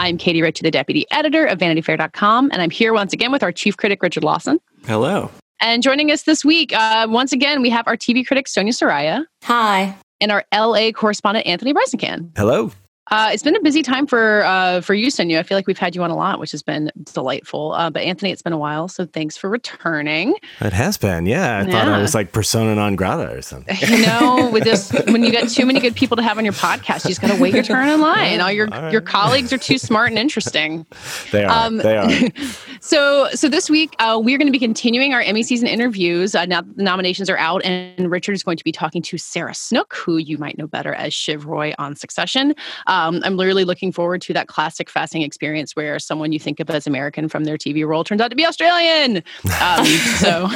[0.00, 3.52] I'm Katie Ritchie, the deputy editor of VanityFair.com, and I'm here once again with our
[3.52, 4.58] chief critic, Richard Lawson.
[4.86, 5.30] Hello.
[5.60, 9.26] And joining us this week, uh, once again, we have our TV critic, Sonia Saraiya.
[9.42, 9.94] Hi.
[10.22, 12.30] And our LA correspondent, Anthony Breznican.
[12.34, 12.72] Hello.
[13.12, 15.40] Uh, it's been a busy time for uh, for you, Sonia.
[15.40, 17.72] I feel like we've had you on a lot, which has been delightful.
[17.72, 20.34] Uh, but Anthony, it's been a while, so thanks for returning.
[20.60, 21.58] It has been, yeah.
[21.58, 21.72] I yeah.
[21.72, 23.76] thought I was like persona non grata or something.
[23.90, 26.54] You know, with this, when you got too many good people to have on your
[26.54, 28.40] podcast, you just got to wait your turn in line.
[28.40, 28.92] All your All right.
[28.92, 30.86] your colleagues are too smart and interesting.
[31.32, 31.66] They are.
[31.66, 32.10] Um, they are.
[32.80, 36.34] so so this week uh, we're going to be continuing our Emmy season interviews.
[36.34, 39.54] Uh, now the nominations are out, and Richard is going to be talking to Sarah
[39.54, 42.54] Snook, who you might know better as Shiv Roy on Succession.
[43.00, 46.68] Um, I'm literally looking forward to that classic fasting experience where someone you think of
[46.70, 49.22] as American from their TV role turns out to be Australian.
[49.60, 49.86] Um,
[50.18, 50.48] so,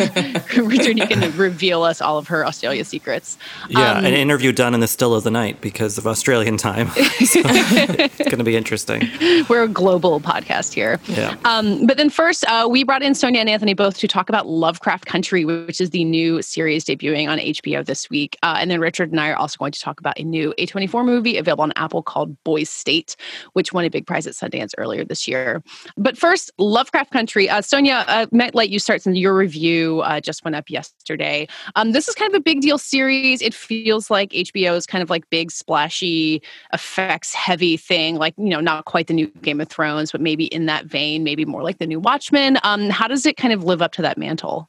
[0.62, 3.38] Richard, you can reveal us all of her Australia secrets.
[3.68, 6.88] Yeah, um, an interview done in the still of the night because of Australian time.
[7.24, 9.08] so, it's going to be interesting.
[9.48, 11.00] We're a global podcast here.
[11.06, 11.36] Yeah.
[11.44, 14.46] Um, but then first, uh, we brought in Sonia and Anthony both to talk about
[14.46, 18.36] Lovecraft Country, which is the new series debuting on HBO this week.
[18.42, 21.04] Uh, and then Richard and I are also going to talk about a new A24
[21.04, 23.16] movie available on Apple called Boys State
[23.52, 25.62] which won a big prize at Sundance earlier this year.
[25.96, 27.48] But first, Lovecraft Country.
[27.48, 31.46] Uh, Sonia, uh, might let you start since your review uh, just went up yesterday.
[31.76, 33.42] Um, this is kind of a big deal series.
[33.42, 36.42] It feels like HBO's kind of like big, splashy,
[36.72, 40.46] effects heavy thing, like, you know, not quite the new Game of Thrones, but maybe
[40.46, 42.58] in that vein, maybe more like the new Watchmen.
[42.62, 44.68] Um, how does it kind of live up to that mantle?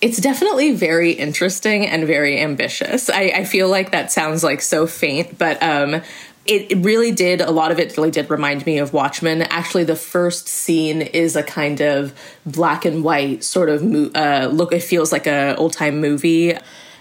[0.00, 3.10] It's definitely very interesting and very ambitious.
[3.10, 6.00] I, I, feel like that sounds like so faint, but um,
[6.48, 9.42] it, really did a lot of it really did remind me of Watchmen.
[9.42, 13.82] Actually, the first scene is a kind of black and white sort of
[14.16, 14.72] uh, look.
[14.72, 16.56] It feels like a old time movie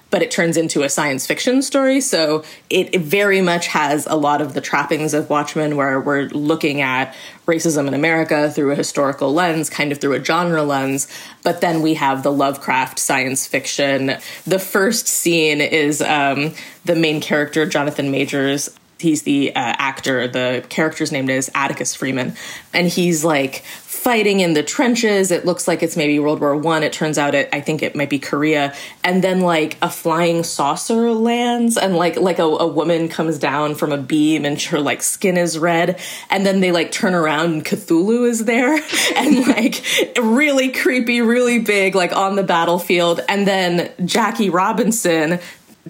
[0.09, 1.99] but it turns into a science fiction story.
[1.99, 6.29] So it, it, very much has a lot of the trappings of Watchmen, where we're
[6.29, 7.13] looking at
[7.45, 11.07] racism in America through a historical lens, kind of through a genre lens.
[11.43, 14.17] But then we have the Lovecraft science fiction.
[14.45, 16.53] The first scene is um,
[16.85, 18.69] the main character, Jonathan Majors
[18.99, 22.35] he's the uh, actor the character's name is atticus freeman
[22.73, 23.63] and he's like
[23.97, 25.31] fighting in the trenches.
[25.31, 26.81] It looks like it's maybe world war one.
[26.81, 28.73] It turns out it i think it might be korea.
[29.03, 33.75] And then like a flying saucer lands and like like a, a woman comes down
[33.75, 35.99] from a beam and her like skin is red.
[36.29, 38.79] And then they like turn around and cthulhu is there.
[39.17, 39.83] And like
[40.17, 43.19] really creepy really big like on the battlefield.
[43.27, 45.39] And then jackie robinson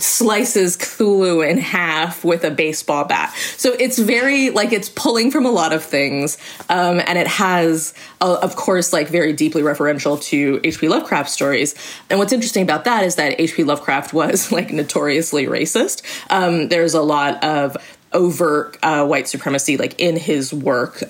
[0.01, 3.33] slices Cthulhu in half with a baseball bat.
[3.57, 6.37] So it's very like it's pulling from a lot of things,
[6.69, 10.87] um, and it has, uh, of course, like very deeply referential to H.P.
[10.87, 11.75] Lovecraft stories.
[12.09, 13.63] And what's interesting about that is that H.P.
[13.63, 16.01] Lovecraft was like notoriously racist.
[16.29, 17.77] Um, there's a lot of
[18.13, 21.03] overt uh, white supremacy like in his work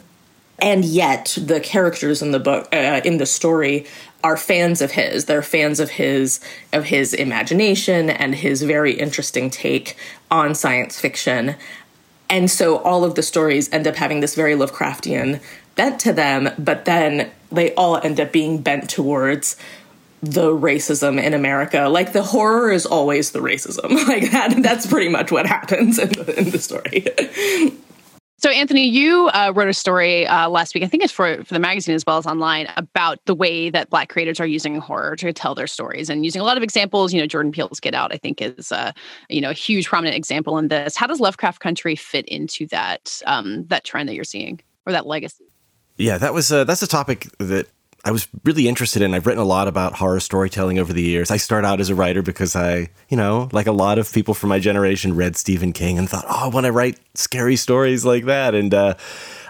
[0.60, 3.86] and yet the characters in the book uh, in the story
[4.24, 5.26] are fans of his.
[5.26, 6.40] They're fans of his
[6.74, 9.96] of his imagination and his very interesting take
[10.32, 11.56] on science fiction.
[12.30, 15.42] And so all of the stories end up having this very Lovecraftian
[15.76, 19.56] bent to them, but then they all end up being bent towards
[20.22, 21.88] the racism in America.
[21.88, 23.92] Like the horror is always the racism.
[24.08, 24.62] Like that.
[24.64, 27.06] That's pretty much what happens in the, in the story.
[28.40, 30.84] So, Anthony, you uh, wrote a story uh, last week.
[30.84, 33.90] I think it's for for the magazine as well as online about the way that
[33.90, 37.14] Black creators are using horror to tell their stories and using a lot of examples.
[37.14, 38.92] You know, Jordan Peele's Get Out, I think, is uh,
[39.28, 40.96] you know a huge prominent example in this.
[40.96, 45.08] How does Lovecraft Country fit into that um, that trend that you're seeing or that
[45.08, 45.46] legacy?
[45.96, 47.68] Yeah, that was uh, that's a topic that
[48.08, 49.14] I was really interested in.
[49.14, 51.30] I've written a lot about horror storytelling over the years.
[51.30, 54.34] I start out as a writer because I, you know, like a lot of people
[54.34, 58.06] from my generation, read Stephen King and thought, oh, I want to write scary stories
[58.06, 58.56] like that.
[58.56, 58.94] And uh,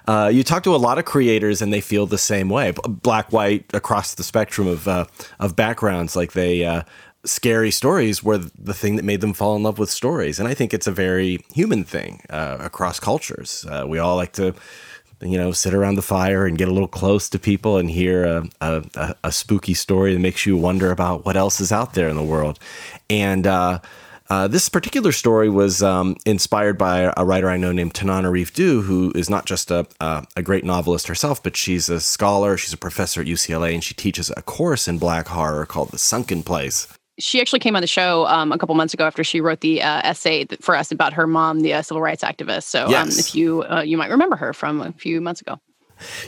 [0.07, 2.73] uh, you talk to a lot of creators, and they feel the same way.
[2.87, 5.05] Black, white, across the spectrum of uh,
[5.39, 6.65] of backgrounds, like they.
[6.65, 6.81] Uh,
[7.25, 10.53] scary stories were the thing that made them fall in love with stories, and I
[10.53, 13.65] think it's a very human thing uh, across cultures.
[13.69, 14.55] Uh, we all like to
[15.21, 18.23] you know, sit around the fire and get a little close to people and hear
[18.23, 22.07] a, a, a spooky story that makes you wonder about what else is out there
[22.07, 22.59] in the world.
[23.09, 23.79] And uh,
[24.29, 28.81] uh, this particular story was um, inspired by a writer I know named Tananarive Due,
[28.81, 32.57] who is not just a, a, a, great novelist herself, but she's a scholar.
[32.57, 35.97] She's a professor at UCLA, and she teaches a course in black horror called The
[35.97, 36.87] Sunken Place
[37.19, 39.81] she actually came on the show um, a couple months ago after she wrote the
[39.81, 42.63] uh, essay for us about her mom, the uh, civil rights activist.
[42.63, 43.13] So yes.
[43.13, 45.59] um, if you uh, you might remember her from a few months ago.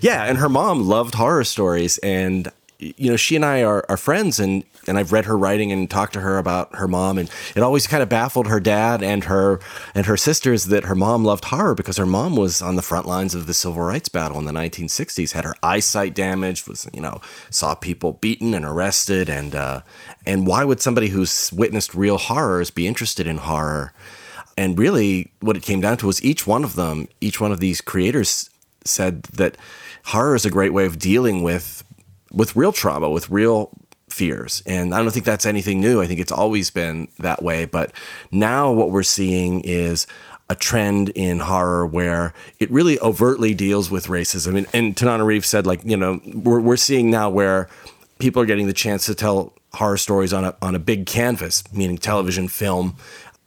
[0.01, 3.97] Yeah, and her mom loved horror stories, and you know, she and I are, are
[3.97, 7.17] friends and, and I've read her writing and talked to her about her mom.
[7.17, 9.59] And it always kind of baffled her dad and her,
[9.93, 13.05] and her sisters that her mom loved horror because her mom was on the front
[13.05, 17.01] lines of the civil rights battle in the 1960s, had her eyesight damaged, was, you
[17.01, 19.29] know, saw people beaten and arrested.
[19.29, 19.81] And, uh,
[20.25, 23.91] and why would somebody who's witnessed real horrors be interested in horror?
[24.57, 27.59] And really what it came down to was each one of them, each one of
[27.59, 28.49] these creators
[28.85, 29.57] said that
[30.05, 31.83] horror is a great way of dealing with
[32.31, 33.71] with real trauma, with real
[34.09, 34.63] fears.
[34.65, 36.01] And I don't think that's anything new.
[36.01, 37.65] I think it's always been that way.
[37.65, 37.91] But
[38.31, 40.07] now what we're seeing is
[40.49, 44.57] a trend in horror where it really overtly deals with racism.
[44.57, 47.69] And, and Tananarive said, like, you know, we're, we're seeing now where
[48.17, 51.63] people are getting the chance to tell horror stories on a, on a big canvas,
[51.71, 52.95] meaning television, film,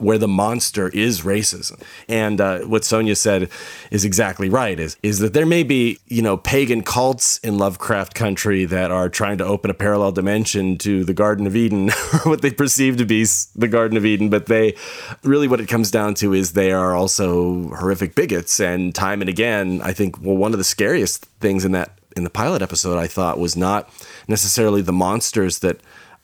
[0.02, 1.80] where the monster is racism.
[2.08, 3.48] And uh, what Sonia said
[3.90, 4.78] is exactly right.
[4.78, 9.08] Is is that there may be you know pagan cults in Lovecraft country that are
[9.08, 11.88] trying to open a parallel dimension to the Garden of Eden,
[12.24, 13.22] what they perceive to be
[13.54, 14.74] the Garden of Eden, but they
[15.22, 18.58] really what it comes down to is they are also horrific bigots.
[18.58, 22.24] And time and again, I think well one of the scariest things in that in
[22.24, 23.88] the pilot episode I thought was not
[24.26, 25.80] necessarily the monsters that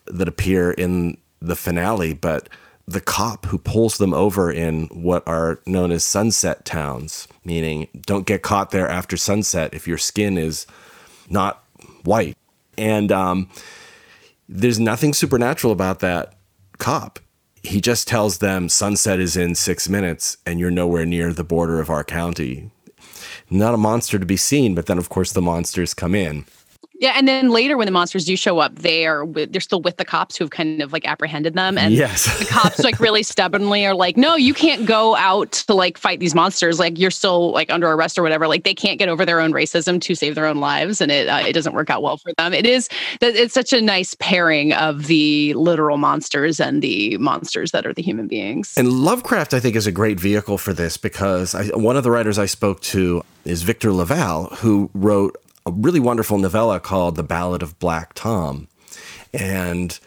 [0.07, 2.49] that appear in the finale, but
[2.89, 8.27] the cop who pulls them over in what are known as sunset towns, meaning don't
[8.27, 10.67] get caught there after sunset if your skin is
[11.29, 11.63] not
[12.05, 12.35] white.
[12.79, 13.51] And um,
[14.49, 16.33] there's nothing supernatural about that
[16.79, 17.19] cop.
[17.63, 21.81] He just tells them sunset is in six minutes and you're nowhere near the border
[21.81, 22.71] of our county.
[23.51, 26.47] Not a monster to be seen, but then, of course, the monsters come in.
[27.01, 29.81] Yeah, and then later when the monsters do show up, they are with, they're still
[29.81, 32.39] with the cops who have kind of like apprehended them, and yes.
[32.39, 36.19] the cops like really stubbornly are like, "No, you can't go out to like fight
[36.19, 36.81] these monsters.
[36.81, 38.49] Like you're still like under arrest or whatever.
[38.49, 41.29] Like they can't get over their own racism to save their own lives, and it
[41.29, 42.53] uh, it doesn't work out well for them.
[42.53, 42.89] It is
[43.21, 47.95] that it's such a nice pairing of the literal monsters and the monsters that are
[47.95, 48.75] the human beings.
[48.77, 52.11] And Lovecraft, I think, is a great vehicle for this because I, one of the
[52.11, 55.37] writers I spoke to is Victor LaValle, who wrote
[55.69, 58.69] a really wonderful novella called The Ballad of Black Tom.
[59.33, 59.99] And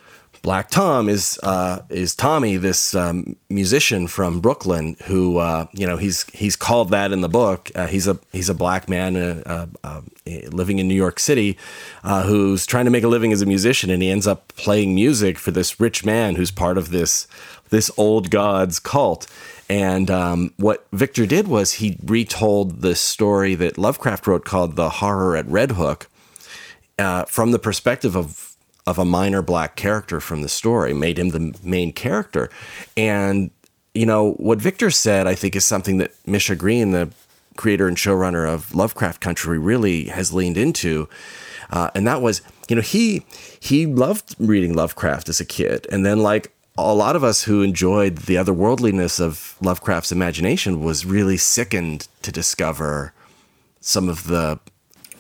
[0.42, 5.98] Black Tom is uh, is Tommy, this um, musician from Brooklyn, who uh, you know
[5.98, 7.70] he's he's called that in the book.
[7.76, 11.58] Uh, he's a he's a black man uh, uh, uh, living in New York City,
[12.04, 15.38] who's trying to make a living as a musician, and he ends up playing music
[15.38, 17.28] for this rich man who's part of this
[17.70, 19.28] this old gods cult.
[19.72, 24.90] And um, what Victor did was he retold the story that Lovecraft wrote called The
[24.90, 26.10] Horror at Red Hook
[27.00, 31.30] uh, from the perspective of, of a minor black character from the story, made him
[31.30, 32.50] the main character.
[32.98, 33.50] And,
[33.94, 37.10] you know, what Victor said, I think, is something that Misha Green, the
[37.56, 41.08] creator and showrunner of Lovecraft Country, really has leaned into.
[41.70, 43.26] Uh, and that was, you know, he
[43.58, 47.62] he loved reading Lovecraft as a kid, and then like a lot of us who
[47.62, 53.14] enjoyed the otherworldliness of Lovecraft's imagination was really sickened to discover
[53.82, 54.60] some of the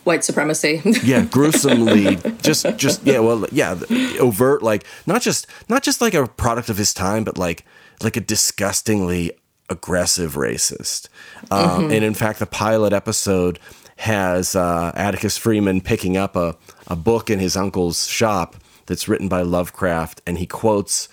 [0.03, 0.81] white supremacy.
[1.03, 3.79] yeah, gruesomely just just yeah, well yeah,
[4.19, 7.65] overt like not just not just like a product of his time but like
[8.01, 9.31] like a disgustingly
[9.69, 11.07] aggressive racist.
[11.49, 11.91] Um, mm-hmm.
[11.91, 13.59] and in fact the pilot episode
[13.97, 16.55] has uh, Atticus Freeman picking up a,
[16.87, 18.55] a book in his uncle's shop
[18.87, 21.07] that's written by Lovecraft, and he quotes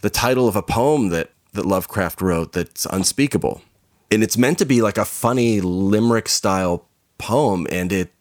[0.00, 3.62] the title of a poem that, that Lovecraft wrote that's unspeakable.
[4.10, 6.86] And it's meant to be like a funny limerick style
[7.18, 8.12] poem, and it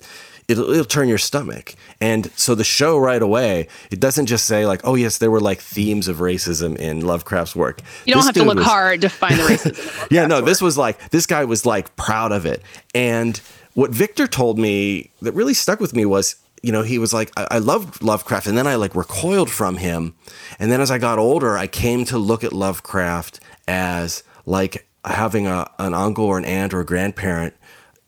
[0.48, 1.76] it'll, it'll turn your stomach.
[2.02, 5.40] And so the show right away, it doesn't just say like, oh yes, there were
[5.40, 7.82] like themes of racism in Lovecraft's work.
[8.06, 10.08] You don't This have to look was- hard to find the racism.
[10.12, 12.62] yeah, no, this was like this guy was like proud of it.
[12.96, 13.40] And
[13.74, 17.32] what Victor told me that really stuck with me was, you know, he was like,
[17.38, 20.16] I, I loved Lovecraft, and then I like recoiled from him.
[20.58, 25.46] And then as I got older, I came to look at Lovecraft as like having
[25.46, 27.54] a, an uncle or an aunt or a grandparent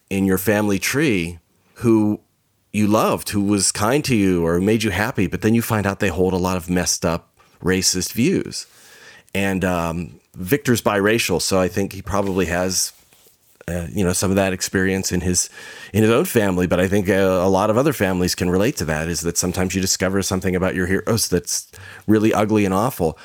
[0.09, 1.37] in your family tree
[1.75, 2.19] who
[2.73, 5.85] you loved, who was kind to you or made you happy, but then you find
[5.85, 8.65] out they hold a lot of messed up racist views.
[9.35, 12.91] And um, Victor's biracial, so I think he probably has,
[13.67, 15.49] uh, you know, some of that experience in his
[15.93, 16.67] in his own family.
[16.67, 19.07] But I think uh, a lot of other families can relate to that.
[19.07, 21.69] Is that sometimes you discover something about your heroes that's
[22.07, 23.17] really ugly and awful.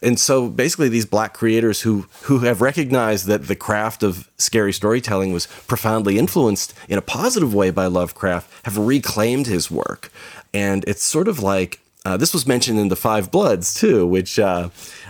[0.00, 4.72] And so basically, these black creators who who have recognized that the craft of scary
[4.72, 10.12] storytelling was profoundly influenced in a positive way by Lovecraft have reclaimed his work,
[10.54, 14.38] and it's sort of like uh, this was mentioned in the Five Bloods too, which
[14.38, 14.68] uh,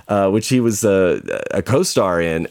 [0.09, 1.21] uh, which he was a,
[1.51, 2.47] a co-star in.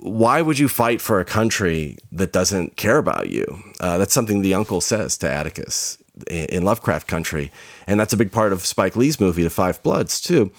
[0.00, 3.62] Why would you fight for a country that doesn't care about you?
[3.80, 7.52] Uh, that's something the uncle says to Atticus in, in Lovecraft Country,
[7.86, 10.52] and that's a big part of Spike Lee's movie, The Five Bloods, too.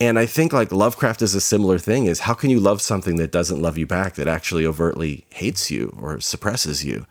[0.00, 3.16] And I think like Lovecraft is a similar thing: is how can you love something
[3.16, 7.06] that doesn't love you back, that actually overtly hates you or suppresses you?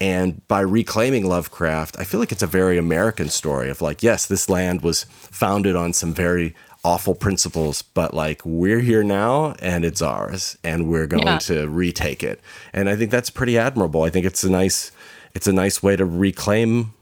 [0.00, 4.26] And by reclaiming Lovecraft, I feel like it's a very American story of like, yes,
[4.26, 6.54] this land was founded on some very
[6.86, 11.38] awful principles, but like we're here now and it's ours and we're going Yeah.
[11.38, 12.40] to retake it.
[12.72, 14.04] And I think that's pretty admirable.
[14.04, 14.92] I think it's a nice
[15.34, 16.94] it's a nice way to reclaim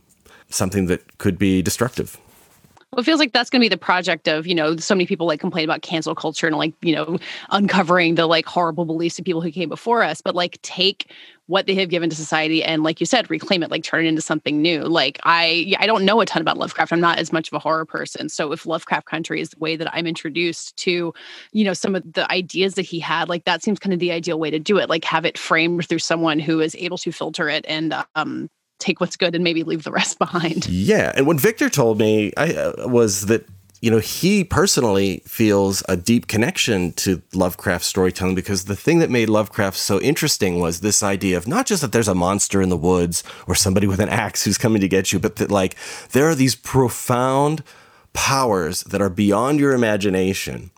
[0.49, 2.17] something that could be destructive.
[2.91, 5.05] Well, it feels like that's going to be the project of, you know, so many
[5.05, 7.19] people like complain about cancel culture and like, you know,
[7.51, 11.11] uncovering the like horrible beliefs of people who came before us, but like take
[11.47, 14.09] what they have given to society and like you said, reclaim it, like turn it
[14.09, 14.83] into something new.
[14.83, 16.93] Like I I don't know a ton about Lovecraft.
[16.93, 18.29] I'm not as much of a horror person.
[18.29, 21.13] So if Lovecraft Country is the way that I'm introduced to,
[21.53, 24.13] you know, some of the ideas that he had, like that seems kind of the
[24.13, 24.89] ideal way to do it.
[24.89, 28.49] Like have it framed through someone who is able to filter it and um
[28.79, 30.67] take what's good and maybe leave the rest behind.
[30.69, 33.47] Yeah, and what Victor told me I, uh, was that
[33.85, 39.11] you know he personally feels a deep connection to Lovecraft storytelling because the thing that
[39.11, 42.71] made Lovecraft so interesting was this idea of not just that there's a monster in
[42.71, 45.77] the woods or somebody with an axe who's coming to get you, but that like
[46.13, 47.63] there are these profound
[48.15, 50.71] powers that are beyond your imagination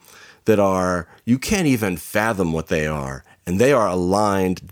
[0.47, 4.63] that are you can't even fathom what they are and they are aligned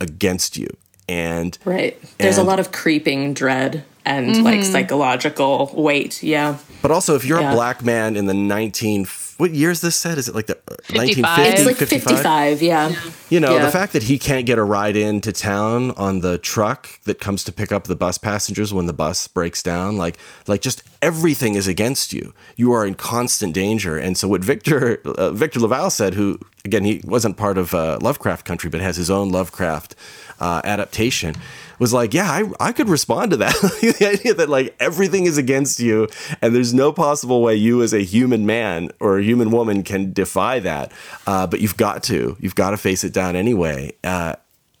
[0.00, 0.68] against you
[1.08, 2.00] and Right.
[2.18, 6.22] There's and- a lot of creeping dread and like psychological weight.
[6.22, 6.58] Yeah.
[6.80, 7.52] But also, if you're Yeah.
[7.52, 9.06] a black man in the 19,
[9.38, 10.18] what year is this set?
[10.18, 10.56] Is it like the
[10.88, 10.94] 1950s?
[10.94, 11.24] 55.
[11.24, 12.92] 1950, It's like 55, yeah.
[13.30, 13.64] You know, Yeah.
[13.64, 17.42] the fact that he can't get a ride into town on the truck that comes
[17.44, 21.54] to pick up the bus passengers when the bus breaks down, like, like just everything
[21.54, 22.34] is against you.
[22.56, 23.96] You are in constant danger.
[23.96, 27.98] And so, what Victor uh, Victor LaValle said, who again he wasn't part of uh,
[28.02, 29.94] Lovecraft Country, but has his own Lovecraft
[30.42, 31.34] uh, adaptation,
[31.78, 33.54] was like, yeah, I, I could respond to that.
[33.80, 36.08] the idea that like everything is against you,
[36.40, 40.12] and there's no possible way you as a human man or a human woman can
[40.12, 40.92] defy that.
[41.26, 43.92] Uh, but you've got to, you've got to face it down anyway.
[44.04, 44.36] Uh,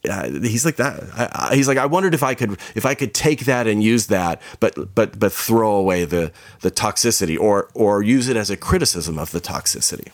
[0.08, 1.02] uh, he's like that.
[1.14, 3.82] I, I, he's like, I wondered if I could, if I could take that and
[3.82, 8.50] use that, but but but throw away the the toxicity, or or use it as
[8.50, 10.10] a criticism of the toxicity.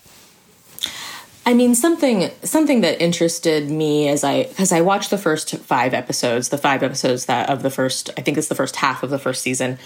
[1.48, 5.94] I mean something something that interested me as I because I watched the first five
[5.94, 9.08] episodes, the five episodes that of the first I think it's the first half of
[9.08, 9.78] the first season.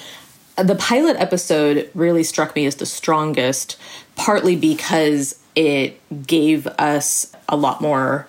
[0.57, 3.79] The pilot episode really struck me as the strongest,
[4.17, 8.27] partly because it gave us a lot more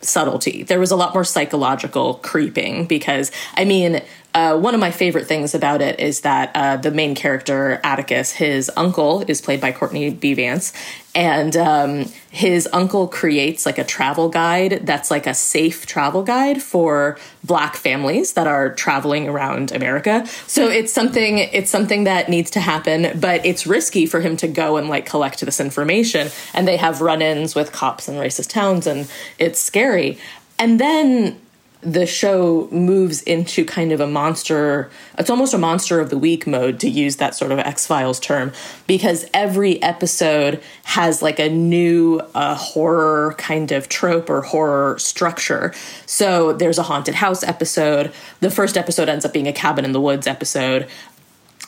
[0.00, 0.64] subtlety.
[0.64, 4.02] There was a lot more psychological creeping because, I mean,
[4.34, 8.32] uh, one of my favorite things about it is that uh, the main character, Atticus,
[8.32, 10.32] his uncle is played by Courtney B.
[10.32, 10.72] Vance,
[11.14, 16.62] and um, his uncle creates like a travel guide that's like a safe travel guide
[16.62, 20.26] for black families that are traveling around America.
[20.46, 24.48] So it's something it's something that needs to happen, but it's risky for him to
[24.48, 26.30] go and like collect this information.
[26.54, 30.18] And they have run-ins with cops in racist towns, and it's scary.
[30.58, 31.38] And then
[31.82, 36.46] the show moves into kind of a monster it's almost a monster of the week
[36.46, 38.52] mode to use that sort of x-files term
[38.86, 45.72] because every episode has like a new uh, horror kind of trope or horror structure.
[46.06, 48.12] So there's a haunted house episode
[48.42, 50.88] the first episode ends up being a cabin in the woods episode.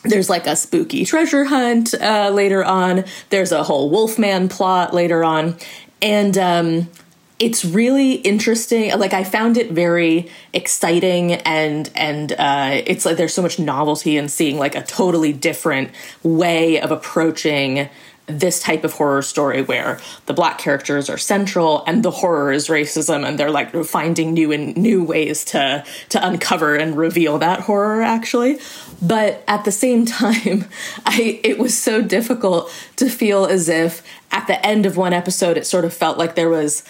[0.03, 3.05] There's like a spooky treasure hunt uh, later on.
[3.29, 5.55] There's a whole Wolfman plot later on,
[6.01, 6.89] and um,
[7.37, 8.97] it's really interesting.
[8.97, 14.17] Like I found it very exciting, and and uh, it's like there's so much novelty
[14.17, 15.91] in seeing like a totally different
[16.23, 17.89] way of approaching
[18.27, 22.67] this type of horror story where the black characters are central and the horror is
[22.67, 27.59] racism and they're like finding new and new ways to to uncover and reveal that
[27.61, 28.57] horror actually
[29.01, 30.65] but at the same time
[31.05, 34.01] i it was so difficult to feel as if
[34.31, 36.83] at the end of one episode it sort of felt like there was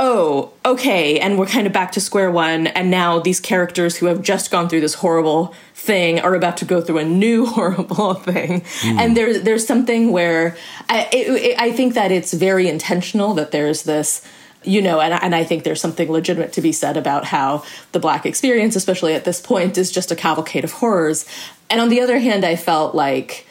[0.00, 4.06] oh, okay, and we're kind of back to square one, and now these characters who
[4.06, 8.14] have just gone through this horrible thing are about to go through a new horrible
[8.14, 8.62] thing.
[8.62, 8.98] Mm.
[8.98, 10.56] And there's there's something where
[10.88, 14.26] I it, it, I think that it's very intentional that there's this
[14.62, 17.98] you know, and, and I think there's something legitimate to be said about how the
[17.98, 21.24] black experience, especially at this point, is just a cavalcade of horrors.
[21.70, 23.46] And on the other hand, I felt like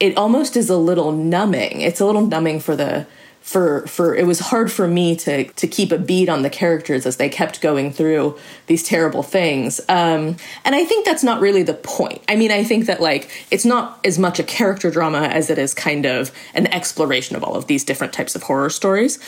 [0.00, 1.82] it almost is a little numbing.
[1.82, 3.06] It's a little numbing for the
[3.48, 7.06] for for it was hard for me to to keep a beat on the characters
[7.06, 8.36] as they kept going through
[8.66, 9.80] these terrible things.
[9.88, 10.36] Um,
[10.66, 12.20] and i think that's not really the point.
[12.28, 15.56] I mean i think that like it's not as much a character drama as it
[15.56, 19.18] is kind of an exploration of all of these different types of horror stories.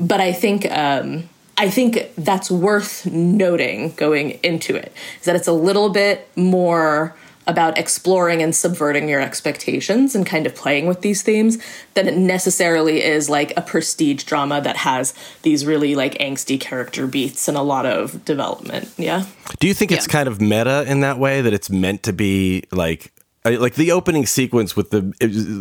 [0.00, 5.48] But i think um, I think that's worth noting going into it is that it's
[5.48, 7.16] a little bit more
[7.48, 11.58] about exploring and subverting your expectations and kind of playing with these themes
[11.94, 17.06] than it necessarily is like a prestige drama that has these really like angsty character
[17.06, 18.92] beats and a lot of development.
[18.98, 19.24] Yeah.
[19.58, 19.96] Do you think yeah.
[19.96, 23.12] it's kind of meta in that way that it's meant to be like
[23.44, 25.00] like the opening sequence with the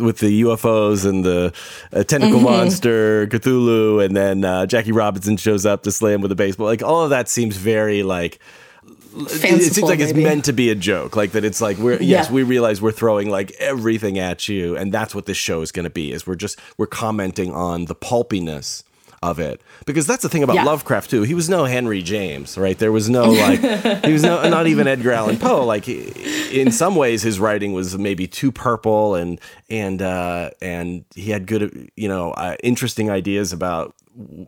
[0.03, 1.53] with the UFOs and the
[1.93, 2.43] uh, tentacle mm-hmm.
[2.43, 6.65] monster Cthulhu, and then uh, Jackie Robinson shows up to slam with a baseball.
[6.65, 8.39] Like all of that seems very like
[9.07, 10.11] Fanciful, it seems like maybe.
[10.11, 12.31] it's meant to be a joke like that it's like we're yes yeah.
[12.31, 15.85] we realize we're throwing like everything at you and that's what this show is going
[15.85, 18.83] to be is we're just we're commenting on the pulpiness
[19.23, 20.63] of it because that's the thing about yeah.
[20.63, 21.23] Lovecraft too.
[21.23, 22.77] He was no Henry James, right?
[22.77, 23.59] There was no like
[24.05, 25.65] he was no not even Edgar Allan Poe.
[25.65, 29.39] Like in some ways, his writing was maybe too purple and
[29.69, 33.95] and uh, and he had good you know uh, interesting ideas about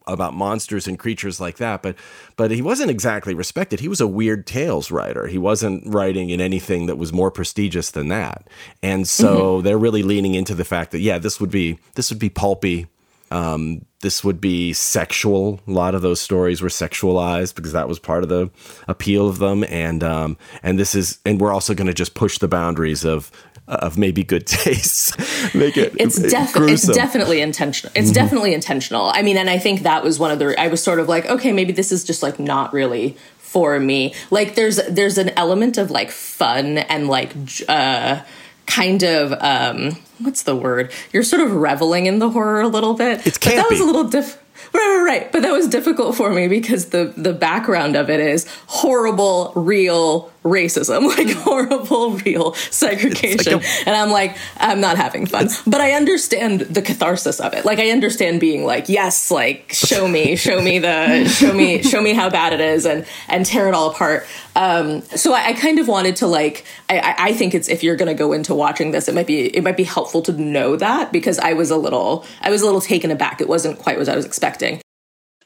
[0.08, 1.95] about monsters and creatures like that but
[2.36, 3.79] but he wasn't exactly respected.
[3.79, 5.27] He was a weird tales writer.
[5.27, 8.47] He wasn't writing in anything that was more prestigious than that.
[8.82, 9.65] And so mm-hmm.
[9.65, 12.88] they're really leaning into the fact that yeah this would be this would be pulpy.
[13.32, 15.60] Um, this would be sexual.
[15.67, 18.49] A lot of those stories were sexualized because that was part of the
[18.88, 22.39] appeal of them, and um, and this is, and we're also going to just push
[22.39, 23.29] the boundaries of
[23.69, 25.17] of maybe good taste.
[25.55, 25.93] Make it.
[25.97, 27.91] It's definitely it's definitely intentional.
[27.95, 28.13] It's mm-hmm.
[28.13, 29.08] definitely intentional.
[29.13, 30.60] I mean, and I think that was one of the.
[30.60, 34.13] I was sort of like, okay, maybe this is just like not really for me.
[34.32, 37.34] Like, there's there's an element of like fun and like
[37.67, 38.21] uh,
[38.65, 40.91] kind of um, what's the word?
[41.13, 43.25] You're sort of reveling in the horror a little bit.
[43.25, 43.55] It's campy.
[43.55, 44.38] But that was a little diff.
[44.73, 45.32] Right, right, right.
[45.32, 50.32] But that was difficult for me because the the background of it is horrible, real
[50.43, 53.53] racism, like horrible, real segregation.
[53.53, 55.49] Like a- and I'm like, I'm not having fun.
[55.67, 57.65] But I understand the catharsis of it.
[57.65, 62.01] Like I understand being like, yes, like show me, show me the, show me, show
[62.01, 64.25] me how bad it is, and and tear it all apart.
[64.55, 67.95] Um, so I, I, kind of wanted to like, I, I think it's if you're
[67.95, 70.75] going to go into watching this, it might be it might be helpful to know
[70.75, 73.39] that because I was a little, I was a little taken aback.
[73.39, 74.59] It wasn't quite what I was expecting.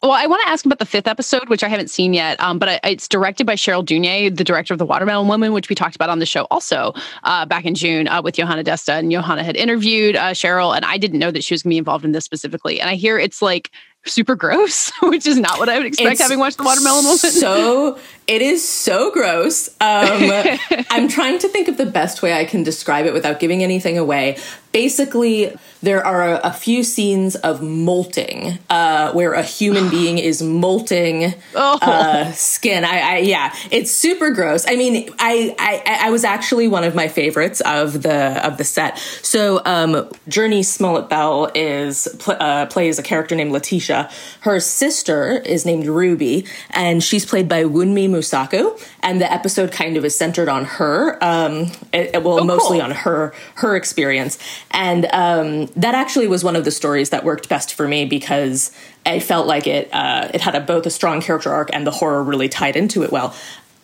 [0.03, 2.37] Well, I want to ask about the fifth episode, which I haven't seen yet.
[2.41, 5.75] Um, but it's directed by Cheryl Dunye, the director of The Watermelon Woman, which we
[5.75, 8.99] talked about on the show also uh, back in June uh, with Yohana Desta.
[8.99, 11.73] And Johanna had interviewed uh, Cheryl, and I didn't know that she was going to
[11.75, 12.81] be involved in this specifically.
[12.81, 13.71] And I hear it's like
[14.05, 17.17] super gross, which is not what I would expect it's having watched The Watermelon Woman.
[17.17, 19.69] So it is so gross.
[19.79, 20.29] Um,
[20.89, 23.97] I'm trying to think of the best way I can describe it without giving anything
[23.97, 24.37] away.
[24.73, 31.33] Basically, there are a, few scenes of molting uh, where a human being is molting
[31.55, 31.79] oh.
[31.81, 32.83] uh, skin.
[32.83, 34.65] I, I, yeah, it's super gross.
[34.67, 38.63] I mean, I, I I was actually one of my favorites of the of the
[38.63, 38.97] set.
[39.21, 44.09] So um, Jurnee Smollett Bell is pl- uh, plays a character named Letitia.
[44.41, 49.97] Her sister is named Ruby, and she's played by Wunmi Mosaku and the episode kind
[49.97, 51.23] of is centered on her.
[51.23, 52.86] Um, it, well, oh, mostly cool.
[52.86, 54.39] on her her experience,
[54.71, 58.71] and um, that actually was one of the stories that worked best for me because
[59.06, 61.91] I felt like it uh, it had a, both a strong character arc and the
[61.91, 63.36] horror really tied into it well,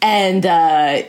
[0.01, 0.45] and.
[0.45, 1.03] Uh,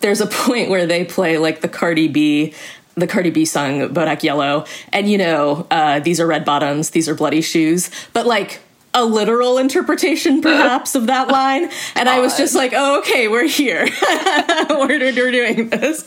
[0.00, 2.52] there's a point where they play like the Cardi B
[2.94, 7.08] the Cardi B song Bodak Yellow, and you know, uh, these are red bottoms, these
[7.08, 8.60] are bloody shoes, but like
[8.94, 11.68] a literal interpretation, perhaps, of that line.
[11.96, 13.86] And I was just like, oh, okay, we're here.
[14.70, 16.06] we're, we're doing this.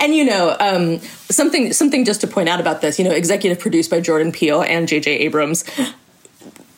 [0.00, 3.58] and you know, um, something something just to point out about this, you know, executive
[3.58, 5.10] produced by Jordan Peele and J.J.
[5.10, 5.64] Abrams.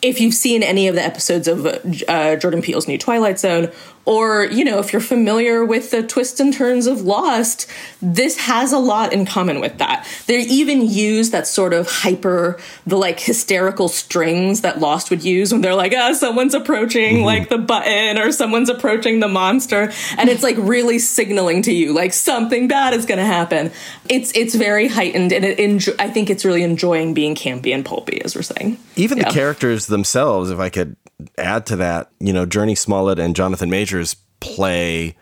[0.01, 3.71] If you've seen any of the episodes of uh, Jordan Peele's new Twilight Zone,
[4.09, 7.67] or you know if you're familiar with the twists and turns of lost
[8.01, 12.59] this has a lot in common with that they even use that sort of hyper
[12.87, 17.25] the like hysterical strings that lost would use when they're like ah someone's approaching mm-hmm.
[17.25, 21.93] like the button or someone's approaching the monster and it's like really signaling to you
[21.93, 23.71] like something bad is going to happen
[24.09, 27.85] it's it's very heightened and it enjo- i think it's really enjoying being campy and
[27.85, 29.25] pulpy as we're saying even yeah.
[29.25, 30.95] the characters themselves if i could
[31.37, 35.15] add to that, you know, Jurnee Smollett and Jonathan Majors play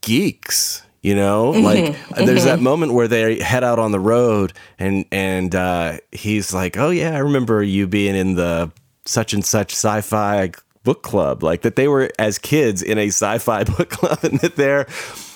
[0.00, 0.82] geeks.
[1.00, 1.64] You know, mm-hmm.
[1.64, 2.24] like mm-hmm.
[2.26, 6.76] there's that moment where they head out on the road, and and uh, he's like,
[6.76, 8.72] "Oh yeah, I remember you being in the
[9.04, 10.50] such and such sci-fi
[10.82, 14.56] book club." Like that they were as kids in a sci-fi book club, and that
[14.56, 14.88] they're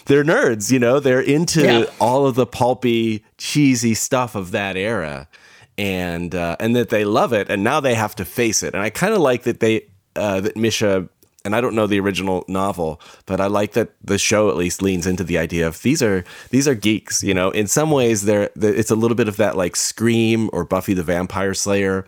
[0.06, 0.72] they're nerds.
[0.72, 1.84] You know, they're into yeah.
[2.00, 5.28] all of the pulpy, cheesy stuff of that era
[5.78, 8.74] and uh, and that they love it, and now they have to face it.
[8.74, 11.08] And I kind of like that they uh, that Misha
[11.44, 14.82] and I don't know the original novel, but I like that the show at least
[14.82, 17.22] leans into the idea of these are these are geeks.
[17.22, 20.64] You know, in some ways, they're, it's a little bit of that like Scream or
[20.64, 22.06] Buffy the Vampire Slayer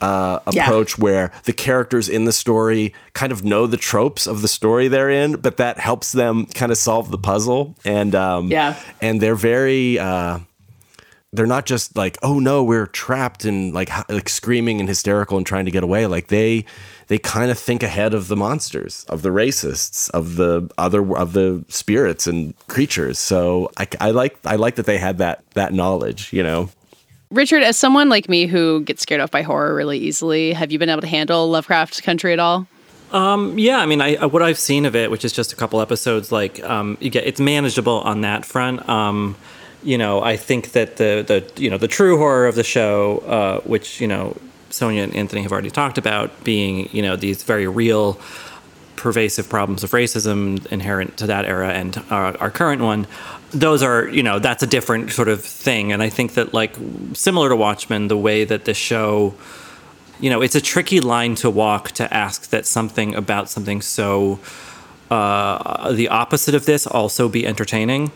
[0.00, 1.02] uh, approach yeah.
[1.04, 5.10] where the characters in the story kind of know the tropes of the story they're
[5.10, 7.76] in, but that helps them kind of solve the puzzle.
[7.84, 9.98] And um, yeah, and they're very.
[9.98, 10.40] Uh,
[11.32, 15.46] they're not just like oh no we're trapped and like like screaming and hysterical and
[15.46, 16.06] trying to get away.
[16.06, 16.64] Like they
[17.08, 21.32] they kind of think ahead of the monsters of the racists of the other of
[21.32, 23.18] the spirits and creatures.
[23.18, 26.68] So I, I like i like that they had that that knowledge you know?
[27.30, 30.78] Richard as someone like me who gets scared off by horror really easily have you
[30.78, 32.66] been able to handle lovecraft country at all?
[33.10, 35.82] Um, yeah, I mean, I, what I've seen of it, which is just a couple
[35.82, 38.88] episodes, like um, you get it's manageable on that front.
[38.88, 39.36] Um,
[39.82, 43.18] you know, I think that the the you know the true horror of the show,
[43.18, 44.36] uh, which you know
[44.70, 48.18] Sonia and Anthony have already talked about, being you know these very real,
[48.96, 53.06] pervasive problems of racism inherent to that era and our, our current one.
[53.50, 56.76] Those are you know that's a different sort of thing, and I think that like
[57.12, 59.34] similar to Watchmen, the way that the show.
[60.20, 64.38] You know, it's a tricky line to walk to ask that something about something so
[65.10, 68.12] uh, the opposite of this also be entertaining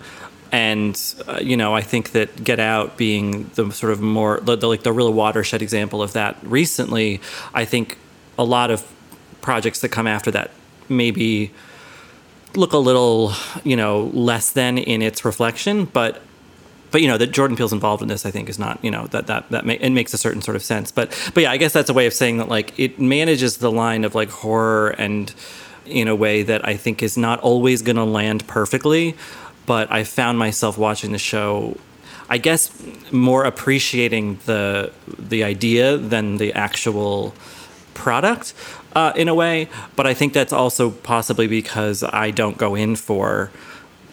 [0.52, 4.56] and uh, you know, I think that Get Out being the sort of more the,
[4.56, 7.20] the, like the real watershed example of that recently.
[7.54, 7.98] I think
[8.38, 8.86] a lot of
[9.40, 10.50] projects that come after that
[10.88, 11.52] maybe
[12.54, 13.32] look a little
[13.64, 16.22] you know less than in its reflection, but
[16.90, 19.06] but you know that Jordan Peele's involved in this, I think, is not you know
[19.08, 20.92] that that that it makes a certain sort of sense.
[20.92, 23.70] But but yeah, I guess that's a way of saying that like it manages the
[23.70, 25.34] line of like horror and
[25.84, 29.14] in a way that I think is not always going to land perfectly
[29.66, 31.76] but I found myself watching the show
[32.28, 32.70] I guess
[33.12, 37.34] more appreciating the the idea than the actual
[37.94, 38.52] product
[38.94, 39.68] uh, in a way.
[39.94, 43.50] But I think that's also possibly because I don't go in for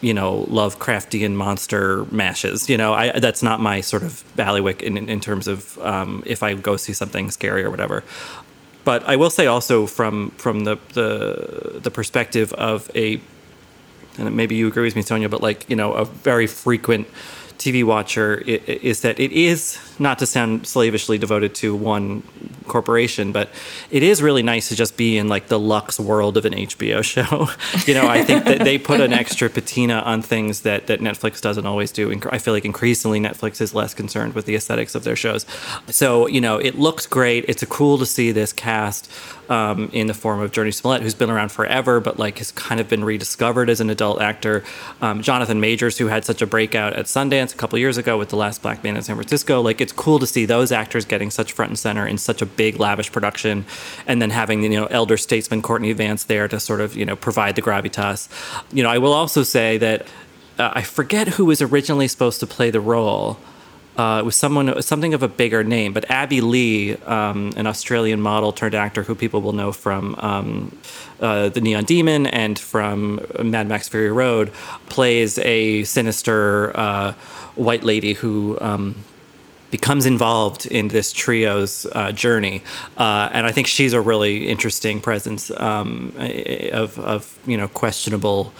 [0.02, 2.70] you know Lovecraftian monster mashes.
[2.70, 6.44] You know, I, that's not my sort of bailiwick in, in terms of um, if
[6.44, 8.04] I go see something scary or whatever.
[8.86, 13.22] But I will say also from from the the, the perspective of a
[14.17, 17.08] and maybe you agree with me, Sonia, but like you know, a very frequent
[17.58, 22.24] TV watcher is that it is not to sound slavishly devoted to one
[22.68, 23.50] corporation, but
[23.92, 27.04] it is really nice to just be in like the Lux world of an HBO
[27.04, 27.50] show.
[27.86, 31.42] you know, I think that they put an extra patina on things that, that Netflix
[31.42, 32.12] doesn't always do.
[32.32, 35.46] I feel like increasingly Netflix is less concerned with the aesthetics of their shows.
[35.88, 37.46] So, you know, it looks great.
[37.48, 39.10] It's cool to see this cast
[39.50, 42.80] um, in the form of Jurnee Smollett, who's been around forever, but like has kind
[42.80, 44.64] of been rediscovered as an adult actor.
[45.02, 48.30] Um, Jonathan Majors, who had such a breakout at Sundance a couple years ago with
[48.30, 49.62] The Last Black Man in San Francisco.
[49.62, 52.46] Like, it's cool to see those actors getting such front and center in such a
[52.46, 53.65] big, lavish production,
[54.08, 57.15] and then having you know elder statesman Courtney Vance there to sort of you know
[57.15, 58.28] provide the gravitas.
[58.72, 60.08] You know, I will also say that
[60.58, 63.38] uh, I forget who was originally supposed to play the role.
[63.96, 68.22] Uh, it was someone, something of a bigger name, but Abbey Lee, um, an Australian
[68.22, 70.76] model turned actor who people will know from um,
[71.19, 74.52] uh, The Neon Demon and from Mad Max Fury Road,
[74.89, 77.13] plays a sinister uh,
[77.54, 78.96] white lady who um,
[79.74, 82.62] becomes involved in this trio's uh, journey,
[82.96, 86.14] uh, and I think she's a really interesting presence um,
[86.72, 88.54] of, of you know questionable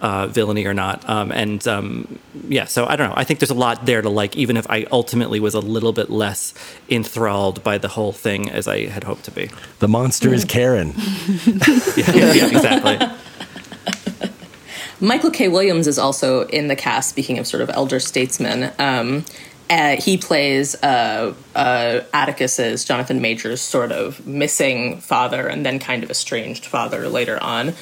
[0.00, 1.08] uh, villainy or not.
[1.08, 3.14] Um, and um, yeah, so I don't know.
[3.16, 5.92] I think there's a lot there to like, even if I ultimately was a little
[5.92, 6.52] bit less
[6.88, 9.48] enthralled by the whole thing as I had hoped to be.
[9.78, 10.94] The monster is Karen.
[11.96, 12.98] yeah, yeah, exactly.
[15.00, 15.46] Michael K.
[15.46, 17.10] Williams is also in the cast.
[17.10, 19.24] Speaking of sort of elder statesmen, um,
[19.68, 26.04] uh, he plays uh, uh, Atticus's Jonathan Majors sort of missing father, and then kind
[26.04, 27.74] of estranged father later on.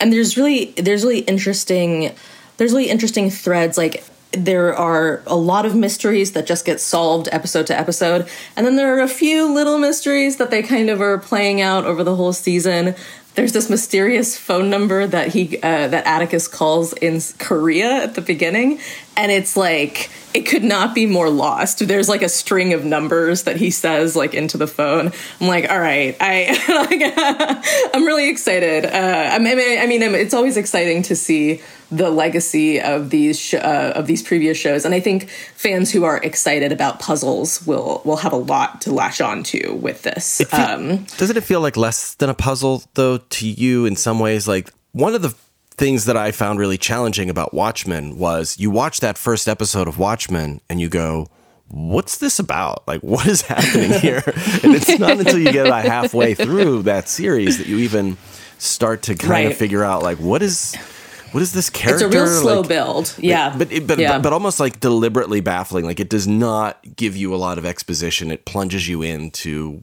[0.00, 2.12] And there's really there's really interesting
[2.56, 3.76] there's really interesting threads.
[3.76, 8.28] Like there are a lot of mysteries that just get solved episode to episode.
[8.56, 11.84] And then there are a few little mysteries that they kind of are playing out
[11.84, 12.94] over the whole season.
[13.34, 18.20] There's this mysterious phone number that he uh, that Atticus calls in Korea at the
[18.20, 18.78] beginning,
[19.16, 21.86] and it's like it could not be more lost.
[21.86, 25.12] There's like a string of numbers that he says like into the phone.
[25.40, 26.46] I'm like, all right, I
[26.90, 28.86] like, I'm really excited.
[28.86, 33.54] Uh, I mean, I mean, it's always exciting to see the legacy of these sh-
[33.54, 38.00] uh, of these previous shows, and I think fans who are excited about puzzles will
[38.04, 40.40] will have a lot to latch on to with this.
[40.40, 43.96] It feel, um, doesn't it feel like less than a puzzle though to you in
[43.96, 44.48] some ways?
[44.48, 45.34] Like one of the
[45.74, 49.98] things that I found really challenging about Watchmen was you watch that first episode of
[49.98, 51.28] Watchmen and you go.
[51.68, 52.86] What's this about?
[52.86, 54.22] Like, what is happening here?
[54.26, 58.18] and it's not until you get about halfway through that series that you even
[58.58, 59.50] start to kind right.
[59.52, 60.76] of figure out, like, what is
[61.32, 62.06] what is this character?
[62.06, 63.14] It's a real slow like, build.
[63.18, 63.56] Yeah.
[63.56, 64.12] But but, yeah.
[64.12, 65.86] but but almost like deliberately baffling.
[65.86, 68.30] Like it does not give you a lot of exposition.
[68.30, 69.82] It plunges you into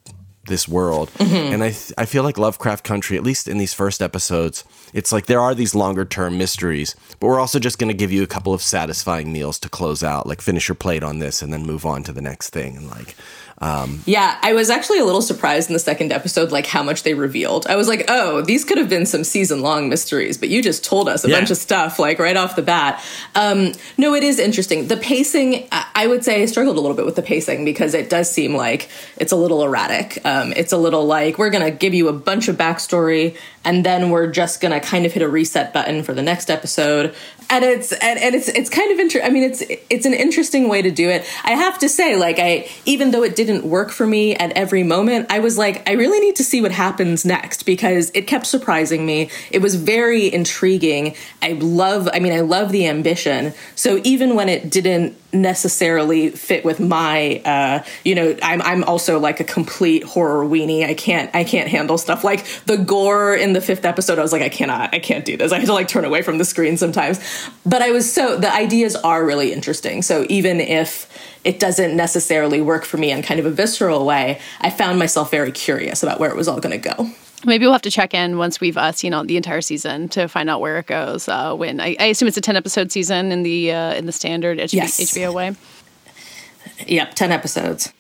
[0.50, 1.10] this world.
[1.14, 1.54] Mm-hmm.
[1.54, 5.12] And I th- I feel like Lovecraft Country, at least in these first episodes, it's
[5.12, 8.24] like there are these longer term mysteries, but we're also just going to give you
[8.24, 11.54] a couple of satisfying meals to close out, like finish your plate on this and
[11.54, 12.76] then move on to the next thing.
[12.76, 13.16] And like
[13.62, 17.04] um, yeah, I was actually a little surprised in the second episode, like how much
[17.04, 17.68] they revealed.
[17.68, 20.86] I was like, oh, these could have been some season long mysteries, but you just
[20.86, 21.38] told us a yeah.
[21.38, 23.04] bunch of stuff, like right off the bat.
[23.36, 24.88] Um, no, it is interesting.
[24.88, 28.10] The pacing, I would say, I struggled a little bit with the pacing because it
[28.10, 30.26] does seem like it's a little erratic.
[30.26, 33.86] Um, it's a little like we're going to give you a bunch of backstory and
[33.86, 37.16] then we're just to kind of hit a reset button for the next episode
[37.50, 39.30] and it's and, and it's it's kind of interesting.
[39.30, 41.26] I mean, it's it's an interesting way to do it.
[41.44, 44.84] I have to say, like, I even though it didn't work for me at every
[44.84, 48.46] moment, I was like, I really need to see what happens next because it kept
[48.46, 49.30] surprising me.
[49.50, 51.16] It was very intriguing.
[51.42, 52.08] I love.
[52.14, 53.54] I mean, I love the ambition.
[53.76, 59.20] So even when it didn't necessarily fit with my uh you know i'm i'm also
[59.20, 63.49] like a complete horror weenie i can't i can't handle stuff like the gore in
[63.54, 65.74] the fifth episode i was like i cannot i can't do this i had to
[65.74, 67.20] like turn away from the screen sometimes
[67.66, 71.08] but i was so the ideas are really interesting so even if
[71.44, 75.32] it doesn't necessarily work for me in kind of a visceral way i found myself
[75.32, 77.10] very curious about where it was all going to go
[77.46, 80.28] Maybe we'll have to check in once we've uh, seen all the entire season to
[80.28, 81.30] find out where it goes.
[81.30, 84.12] Uh, when I, I, assume it's a ten episode season in the uh, in the
[84.12, 85.00] standard HBO, yes.
[85.00, 85.56] HBO way.
[86.86, 87.94] Yep, ten episodes.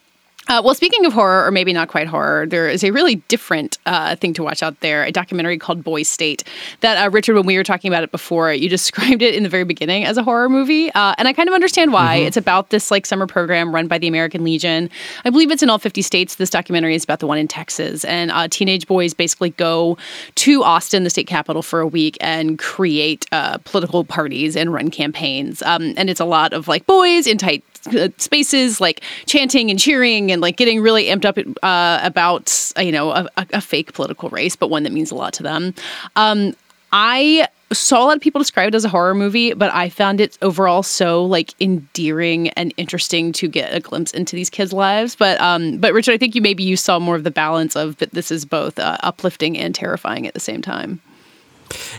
[0.49, 3.77] Uh, well, speaking of horror, or maybe not quite horror, there is a really different
[3.85, 6.43] uh, thing to watch out there a documentary called Boy State.
[6.79, 9.49] That, uh, Richard, when we were talking about it before, you described it in the
[9.49, 10.91] very beginning as a horror movie.
[10.93, 12.17] Uh, and I kind of understand why.
[12.17, 12.27] Mm-hmm.
[12.27, 14.89] It's about this like summer program run by the American Legion.
[15.23, 16.35] I believe it's in all 50 states.
[16.35, 18.03] This documentary is about the one in Texas.
[18.03, 19.99] And uh, teenage boys basically go
[20.35, 24.89] to Austin, the state capital, for a week and create uh, political parties and run
[24.89, 25.61] campaigns.
[25.61, 27.63] Um, and it's a lot of like boys in tight
[27.95, 32.91] uh, spaces like chanting and cheering and like getting really amped up uh, about you
[32.91, 35.73] know a, a, fake political race, but one that means a lot to them.
[36.15, 36.55] Um,
[36.91, 40.19] I saw a lot of people describe it as a horror movie, but I found
[40.19, 45.15] it overall so like endearing and interesting to get a glimpse into these kids' lives.
[45.15, 47.97] But um, but Richard, I think you maybe you saw more of the balance of
[47.97, 48.11] that.
[48.11, 51.01] This is both uh, uplifting and terrifying at the same time.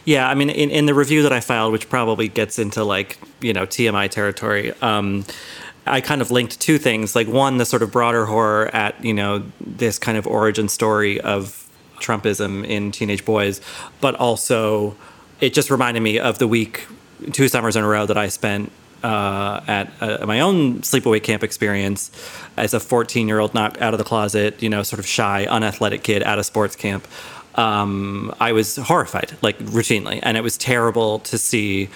[0.05, 3.19] Yeah, I mean, in, in the review that I filed, which probably gets into like
[3.41, 4.73] you know TMI territory.
[4.83, 5.25] Um,
[5.87, 7.17] I kind of linked two things.
[7.17, 11.21] Like one, the sort of broader horror at you know this kind of origin story
[11.21, 11.69] of
[12.01, 13.61] Trumpism in teenage boys,
[14.01, 14.97] but also
[15.41, 16.87] it just reminded me of the week,
[17.33, 18.71] two summers in a row that I spent
[19.03, 22.11] uh, at uh, my own sleepaway camp experience
[22.57, 25.47] as a 14 year old not out of the closet, you know, sort of shy,
[25.47, 27.07] unathletic kid at a sports camp.
[27.55, 31.87] Um, I was horrified, like routinely, and it was terrible to see,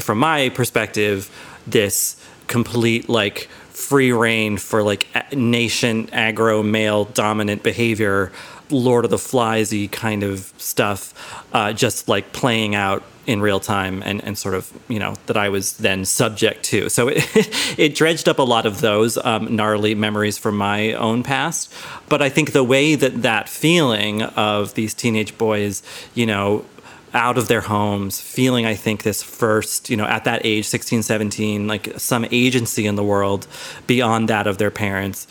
[0.00, 1.30] from my perspective,
[1.66, 8.30] this complete like free reign for like nation aggro male dominant behavior
[8.70, 14.02] lord of the fliesy kind of stuff uh, just like playing out in real time
[14.02, 16.88] and, and sort of you know that i was then subject to.
[16.88, 17.24] So it,
[17.78, 21.72] it dredged up a lot of those um, gnarly memories from my own past.
[22.08, 25.82] But i think the way that that feeling of these teenage boys
[26.14, 26.64] you know
[27.14, 31.02] out of their homes, feeling, I think, this first, you know, at that age, 16,
[31.02, 33.46] 17, like some agency in the world
[33.86, 35.26] beyond that of their parents.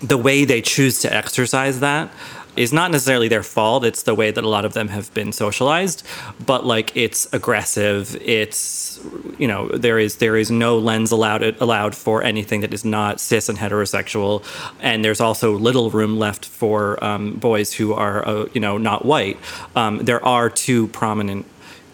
[0.00, 2.10] The way they choose to exercise that
[2.56, 3.84] is not necessarily their fault.
[3.84, 6.06] It's the way that a lot of them have been socialized,
[6.44, 8.16] but like it's aggressive.
[8.20, 9.00] It's
[9.38, 13.20] you know there is there is no lens allowed allowed for anything that is not
[13.20, 14.44] cis and heterosexual,
[14.80, 19.04] and there's also little room left for um, boys who are uh, you know not
[19.04, 19.38] white.
[19.74, 21.46] Um, there are two prominent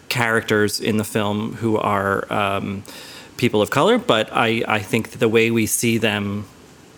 [0.09, 2.83] characters in the film who are um,
[3.37, 6.45] people of color, but I I think the way we see them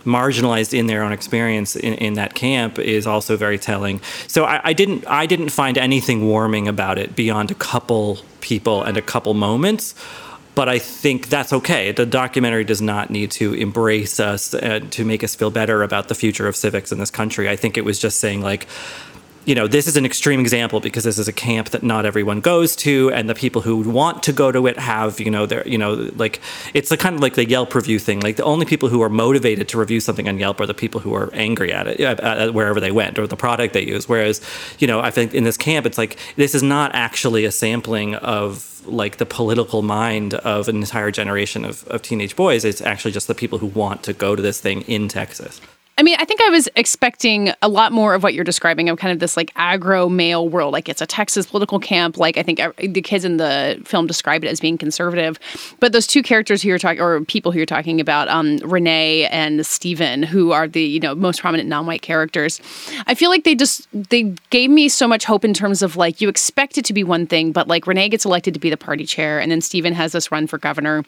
[0.03, 4.01] marginalized in their own experience in, in that camp is also very telling.
[4.27, 8.83] So I, I, didn't I didn't find anything warming about it beyond a couple people
[8.83, 9.95] and a couple moments.
[10.53, 11.93] But I think that's okay.
[11.93, 16.09] The documentary does not need to embrace us uh, to make us feel better about
[16.09, 17.47] the future of civics in this country.
[17.47, 18.67] I think it was just saying like
[19.45, 22.41] you know, this is an extreme example because this is a camp that not everyone
[22.41, 25.67] goes to, and the people who want to go to it have, you know, they're,
[25.67, 26.39] you know, like
[26.73, 28.19] it's a kind of like the Yelp review thing.
[28.19, 31.01] Like the only people who are motivated to review something on Yelp are the people
[31.01, 34.07] who are angry at it, at wherever they went, or the product they use.
[34.07, 34.41] Whereas,
[34.79, 38.15] you know, I think in this camp, it's like this is not actually a sampling
[38.15, 42.65] of like the political mind of an entire generation of, of teenage boys.
[42.65, 45.61] It's actually just the people who want to go to this thing in Texas.
[45.97, 48.97] I mean, I think I was expecting a lot more of what you're describing of
[48.97, 50.73] kind of this like agro male world.
[50.73, 52.17] Like it's a Texas political camp.
[52.17, 55.37] Like I think the kids in the film describe it as being conservative.
[55.79, 59.27] But those two characters who you're talking, or people who you're talking about, um, Renee
[59.27, 62.61] and Steven, who are the you know most prominent non-white characters,
[63.05, 66.21] I feel like they just they gave me so much hope in terms of like
[66.21, 68.77] you expect it to be one thing, but like Renee gets elected to be the
[68.77, 71.03] party chair, and then Steven has this run for governor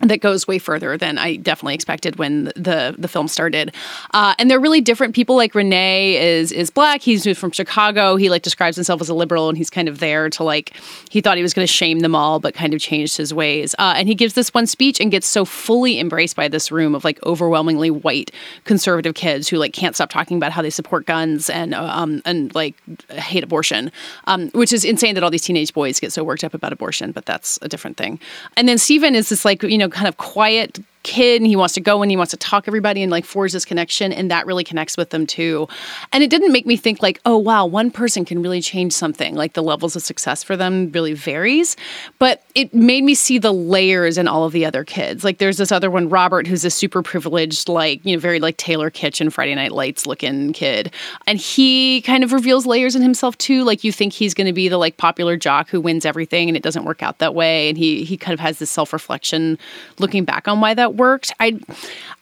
[0.00, 3.74] that goes way further than I definitely expected when the the film started.
[4.12, 5.36] Uh, and they're really different people.
[5.36, 7.02] Like Renee is is black.
[7.02, 8.16] He's moved from Chicago.
[8.16, 10.74] He like describes himself as a liberal, and he's kind of there to like
[11.10, 13.74] he thought he was going to shame them all, but kind of changed his ways.
[13.78, 16.94] Uh, and he gives this one speech and gets so fully embraced by this room
[16.94, 18.30] of like overwhelmingly white
[18.64, 22.22] conservative kids who like can't stop talking about how they support guns and uh, um
[22.24, 22.74] and like
[23.10, 23.92] hate abortion,
[24.26, 27.12] um, which is insane that all these teenage boys get so worked up about abortion.
[27.12, 28.18] But that's a different thing.
[28.56, 31.74] And then Steven is this like you know kind of quiet kid and he wants
[31.74, 34.46] to go and he wants to talk everybody and like forge this connection and that
[34.46, 35.68] really connects with them too.
[36.12, 39.34] And it didn't make me think like oh wow one person can really change something.
[39.34, 41.76] Like the levels of success for them really varies.
[42.18, 45.24] But it made me see the layers in all of the other kids.
[45.24, 48.56] Like there's this other one robert who's a super privileged like you know very like
[48.56, 50.92] taylor kitchen friday night lights looking kid.
[51.26, 53.64] And he kind of reveals layers in himself too.
[53.64, 56.56] Like you think he's going to be the like popular jock who wins everything and
[56.56, 57.68] it doesn't work out that way.
[57.68, 59.58] And he he kind of has this self-reflection
[59.98, 61.32] looking back on why that that worked.
[61.40, 61.58] I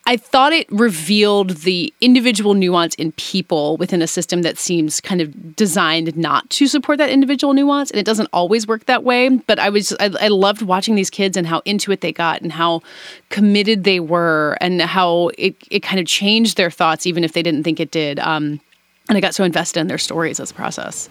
[0.07, 5.21] I thought it revealed the individual nuance in people within a system that seems kind
[5.21, 9.29] of designed not to support that individual nuance, and it doesn't always work that way.
[9.29, 12.41] But I was I, I loved watching these kids and how into it they got,
[12.41, 12.83] and how
[13.31, 17.43] committed they were, and how it it kind of changed their thoughts, even if they
[17.43, 18.19] didn't think it did.
[18.19, 18.61] Um,
[19.09, 21.09] and I got so invested in their stories as a process.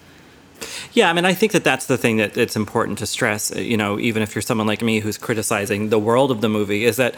[0.94, 3.56] Yeah, I mean, I think that that's the thing that it's important to stress.
[3.56, 6.50] Uh, you know, even if you're someone like me who's criticizing the world of the
[6.50, 7.16] movie, is that,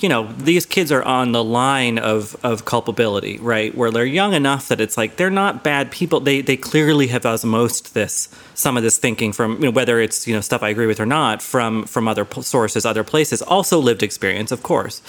[0.00, 3.74] you know, these kids are on the line of of culpability, right?
[3.74, 6.20] Where they're young enough that it's like they're not bad people.
[6.20, 10.26] They they clearly have osmosed this some of this thinking from you know, whether it's
[10.26, 13.42] you know stuff I agree with or not from from other sources, other places.
[13.42, 15.02] Also lived experience, of course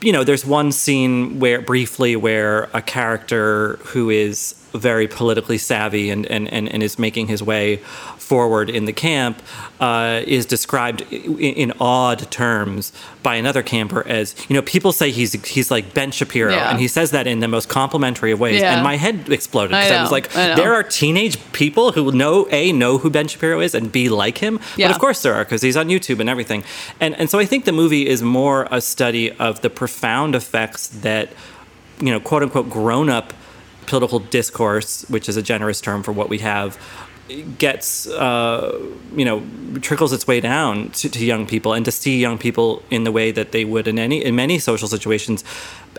[0.00, 6.10] you know, there's one scene where briefly where a character who is very politically savvy
[6.10, 7.76] and, and, and, and is making his way
[8.28, 9.40] forward in the camp
[9.80, 15.10] uh, is described in, in, odd terms by another camper as you know people say
[15.10, 16.70] he's he's like Ben Shapiro yeah.
[16.70, 18.74] and he says that in the most complimentary of ways yeah.
[18.74, 22.12] and my head exploded because I, I, was like I there are teenage people who
[22.12, 24.88] know a know who Ben Shapiro is and b like him yeah.
[24.88, 26.64] but of course there are because he's on YouTube and everything
[27.00, 30.88] and and so I think the movie is more a study of the profound effects
[30.88, 31.30] that
[32.00, 33.32] you know quote unquote grown up
[33.88, 36.78] political discourse, which is a generous term for what we have,
[37.58, 38.78] gets uh,
[39.14, 39.42] you know
[39.80, 43.12] trickles its way down to, to, young people and to see young people in the
[43.12, 45.44] way that they would in any in many social situations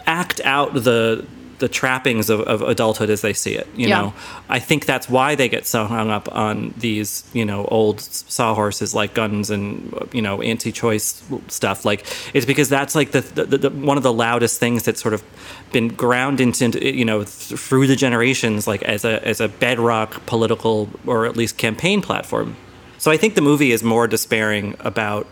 [0.08, 1.26] act out the
[1.60, 3.68] the trappings of, of adulthood as they see it.
[3.76, 4.02] You yeah.
[4.02, 4.14] know,
[4.50, 8.96] I think that's why they get so hung up on these, you know, old sawhorses
[8.96, 11.86] like guns and you know anti-choice stuff.
[11.86, 15.14] Like it's because that's like the, the, the one of the loudest things that's sort
[15.14, 15.24] of
[15.72, 20.26] been ground into you know th- through the generations, like as a as a bedrock
[20.26, 22.56] political or at least campaign platform.
[22.98, 25.26] So I think the movie is more despairing about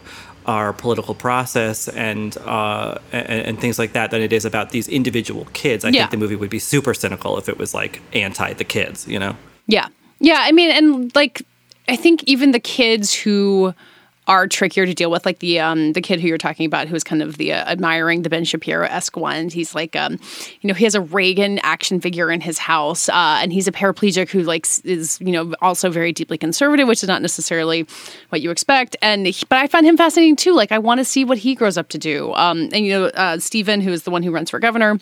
[0.47, 4.87] our political process and, uh, and, and things like that than it is about these
[4.87, 5.83] individual kids.
[5.83, 6.01] I yeah.
[6.01, 9.19] think the movie would be super cynical if it was like anti the kids, you
[9.19, 9.35] know?
[9.67, 9.87] Yeah.
[10.19, 10.39] Yeah.
[10.39, 11.43] I mean, and like
[11.87, 13.73] I think even the kids who
[14.27, 17.03] are trickier to deal with, like the um, the kid who you're talking about, who's
[17.03, 19.49] kind of the uh, admiring the Ben Shapiro esque one.
[19.49, 20.19] He's like, um,
[20.61, 23.71] you know, he has a Reagan action figure in his house, uh, and he's a
[23.71, 27.87] paraplegic who like is you know also very deeply conservative, which is not necessarily
[28.29, 28.95] what you expect.
[29.01, 30.53] And he, but I find him fascinating too.
[30.53, 32.33] Like I want to see what he grows up to do.
[32.33, 34.99] Um, and you know, uh, Steven, who is the one who runs for governor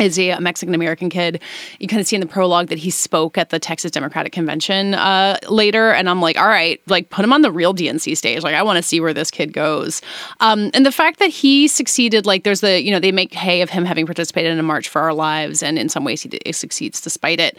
[0.00, 1.40] is a Mexican American kid.
[1.78, 4.94] You kind of see in the prologue that he spoke at the Texas Democratic Convention
[4.94, 8.42] uh, later, and I'm like, all right, like put him on the real DNC stage.
[8.42, 10.02] Like I want to see where this kid goes.
[10.40, 13.62] Um, and the fact that he succeeded, like there's the you know they make hay
[13.62, 16.30] of him having participated in a March for Our Lives, and in some ways he,
[16.44, 17.56] he succeeds despite it.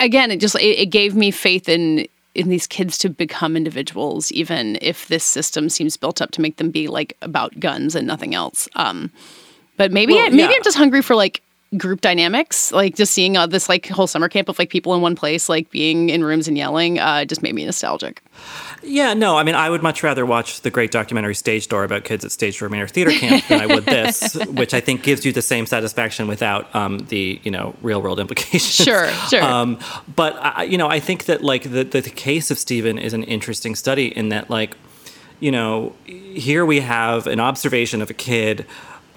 [0.00, 4.30] Again, it just it, it gave me faith in in these kids to become individuals,
[4.30, 8.06] even if this system seems built up to make them be like about guns and
[8.06, 8.68] nothing else.
[8.76, 9.10] Um,
[9.76, 10.52] but maybe Well, maybe yeah.
[10.54, 11.42] I'm just hungry for like
[11.76, 15.02] group dynamics like just seeing uh, this like whole summer camp of like people in
[15.02, 18.22] one place like being in rooms and yelling uh just made me nostalgic
[18.82, 22.04] Yeah, no, I mean, I would much rather watch the great documentary Stage Door about
[22.04, 25.24] kids at Stage Door Manor Theater Camp than I would this, which I think gives
[25.26, 28.62] you the same satisfaction without um, the you know real world implications.
[28.86, 29.42] Sure, sure.
[29.42, 29.78] Um,
[30.14, 33.12] but I, you know, I think that like the, the the case of Steven is
[33.12, 34.76] an interesting study in that like
[35.40, 38.64] you know here we have an observation of a kid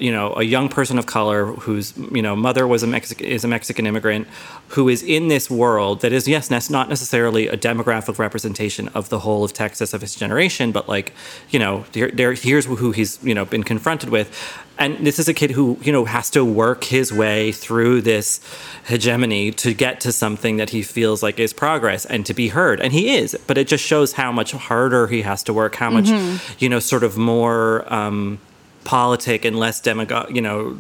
[0.02, 1.88] you know a young person of color whose
[2.18, 4.28] you know mother was a Mexican is a Mexican immigrant
[4.76, 9.20] who is in this world that is yes not necessarily a demographic representation of the
[9.20, 11.14] whole of Texas of his generation but like
[11.54, 14.28] you know there, there here's who he's you know been confronted with
[14.80, 18.40] and this is a kid who you know has to work his way through this
[18.88, 22.80] hegemony to get to something that he feels like is progress and to be heard
[22.82, 25.90] and he is but it just shows how much harder he has to work how
[25.90, 26.40] much Mhm.
[26.62, 28.40] you know sort of more um
[28.84, 30.78] politic and less demagogue you know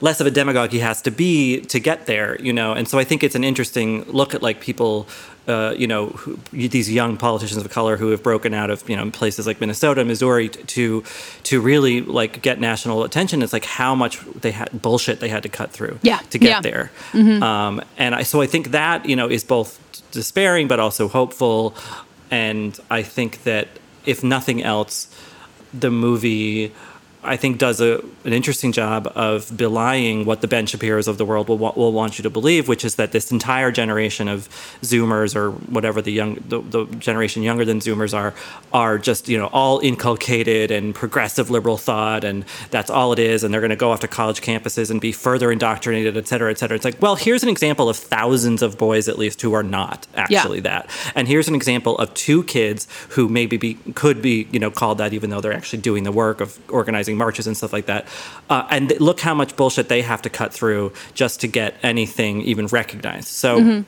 [0.00, 2.72] less of a demagogue he has to be to get there you know?
[2.72, 5.06] And so i think it's an interesting look at like people
[5.46, 8.96] uh, you know who, these young politicians of color who have broken out of you
[8.96, 11.04] know places like minnesota missouri to
[11.42, 13.42] to really like get national attention.
[13.42, 16.48] It's like how much they had bullshit they had to cut through Yeah, to get
[16.48, 16.60] yeah.
[16.62, 16.90] there.
[17.12, 17.42] Mhm.
[17.42, 19.78] um, and I, so i think that you know is both
[20.12, 21.74] despairing but also hopeful.
[22.30, 23.68] And i think that
[24.06, 25.08] if nothing else
[25.78, 26.72] the movie
[27.24, 31.24] I think does a, an interesting job of belying what the Ben Shapiro's of the
[31.24, 34.48] world will, will want you to believe, which is that this entire generation of
[34.82, 38.34] Zoomers or whatever the young the, the generation younger than Zoomers are
[38.72, 43.42] are just you know all inculcated and progressive liberal thought, and that's all it is,
[43.42, 46.50] and they're going to go off to college campuses and be further indoctrinated, et cetera,
[46.50, 46.76] et cetera.
[46.76, 50.06] It's like, well, here's an example of thousands of boys at least who are not
[50.14, 54.58] actually that, and here's an example of two kids who maybe be could be you
[54.58, 57.72] know called that even though they're actually doing the work of organizing marches and stuff
[57.72, 58.06] like that.
[58.50, 61.74] Uh, and th- look how much bullshit they have to cut through just to get
[61.82, 63.28] anything even recognized.
[63.28, 63.60] So.
[63.60, 63.84] Mhm.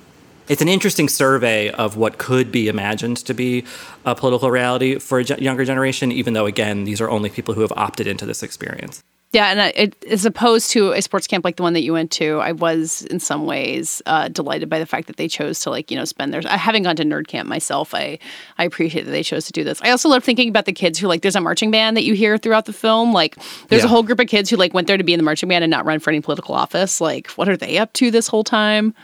[0.49, 3.65] It's an interesting survey of what could be imagined to be
[4.05, 7.55] a political reality for a ge- younger generation, even though, again, these are only people
[7.55, 9.03] who have opted into this experience.
[9.37, 11.93] Yeah and I, it, as opposed to a sports camp like the one that you
[11.93, 15.61] went to i was in some ways uh, delighted by the fact that they chose
[15.61, 17.95] to like you know spend their i haven't gone to nerd camp myself.
[17.95, 18.19] I
[18.59, 19.81] i appreciate that they chose to do this.
[19.83, 22.15] I also love thinking about the kids who like there's a marching band that you
[22.15, 23.13] hear throughout the film.
[23.13, 23.37] Like
[23.69, 25.49] there's a whole group of kids who like went there to be in the marching
[25.49, 27.01] band and not run for any political office.
[27.01, 28.95] Like what are they up to this whole time?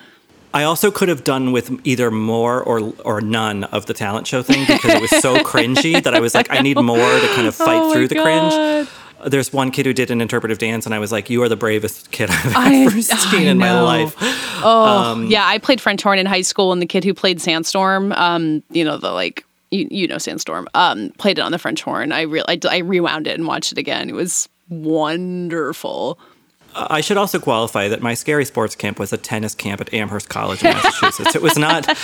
[0.54, 4.42] I also could have done with either more or or none of the talent show
[4.42, 7.46] thing because it was so cringy that I was like, I need more to kind
[7.46, 8.24] of fight Oh through the God.
[8.24, 8.88] cringe.
[9.26, 11.56] There's one kid who did an interpretive dance, and I was like, "You are the
[11.56, 14.14] bravest kid I've I- ever seen in my life."
[14.64, 15.46] Oh, Um, yeah.
[15.46, 18.84] I played French horn in high school, and the kid who played Sandstorm, um, you
[18.84, 22.12] know, the like, you, you know, Sandstorm, um, played it on the French horn.
[22.12, 24.08] I re- I, I rewound it and watched it again.
[24.08, 26.18] It was wonderful.
[26.74, 30.30] I should also qualify that my scary sports camp was a tennis camp at Amherst
[30.30, 31.34] College in Massachusetts.
[31.34, 31.86] it was not.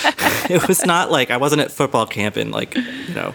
[0.49, 3.33] It was not like I wasn't at football camp in like you know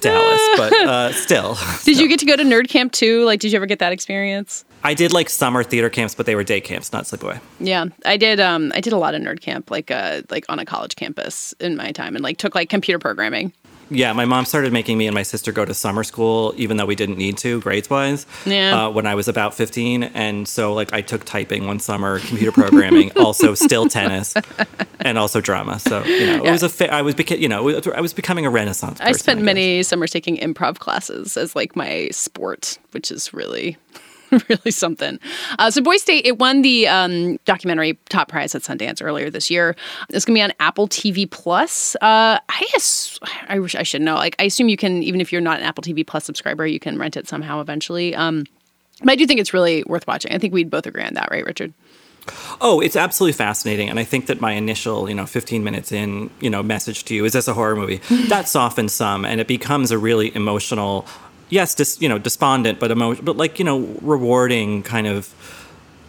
[0.00, 1.56] Dallas, but uh, still.
[1.84, 3.24] Did you get to go to nerd camp too?
[3.24, 4.64] Like, did you ever get that experience?
[4.84, 7.40] I did like summer theater camps, but they were day camps, not sleepaway.
[7.58, 8.38] Yeah, I did.
[8.40, 11.52] Um, I did a lot of nerd camp, like, uh, like on a college campus
[11.60, 13.52] in my time, and like took like computer programming.
[13.90, 16.86] Yeah, my mom started making me and my sister go to summer school, even though
[16.86, 18.26] we didn't need to, grades wise.
[18.44, 18.86] Yeah.
[18.86, 22.52] Uh, when I was about fifteen, and so like I took typing one summer, computer
[22.52, 24.34] programming, also still tennis,
[25.00, 25.78] and also drama.
[25.78, 28.46] So you know, it was a fa- I was beca- you know I was becoming
[28.46, 29.00] a renaissance.
[29.00, 29.44] I spent guess.
[29.44, 33.76] many summers taking improv classes as like my sport, which is really,
[34.48, 35.18] really something.
[35.58, 39.50] Uh, so, Boys State, it won the um, documentary top prize at Sundance earlier this
[39.50, 39.76] year.
[40.10, 41.96] It's going to be on Apple TV Plus.
[41.96, 43.18] Uh, I guess
[43.48, 44.14] I wish I should know.
[44.14, 46.80] Like, I assume you can, even if you're not an Apple TV Plus subscriber, you
[46.80, 48.14] can rent it somehow eventually.
[48.14, 48.44] Um,
[49.00, 50.32] but I do think it's really worth watching.
[50.32, 51.72] I think we'd both agree on that, right, Richard?
[52.60, 56.30] Oh, it's absolutely fascinating, and I think that my initial, you know, 15 minutes in,
[56.40, 57.96] you know, message to you is this a horror movie?
[58.28, 61.06] that softens some, and it becomes a really emotional,
[61.48, 65.34] yes, just you know, despondent, but emo- but like you know, rewarding kind of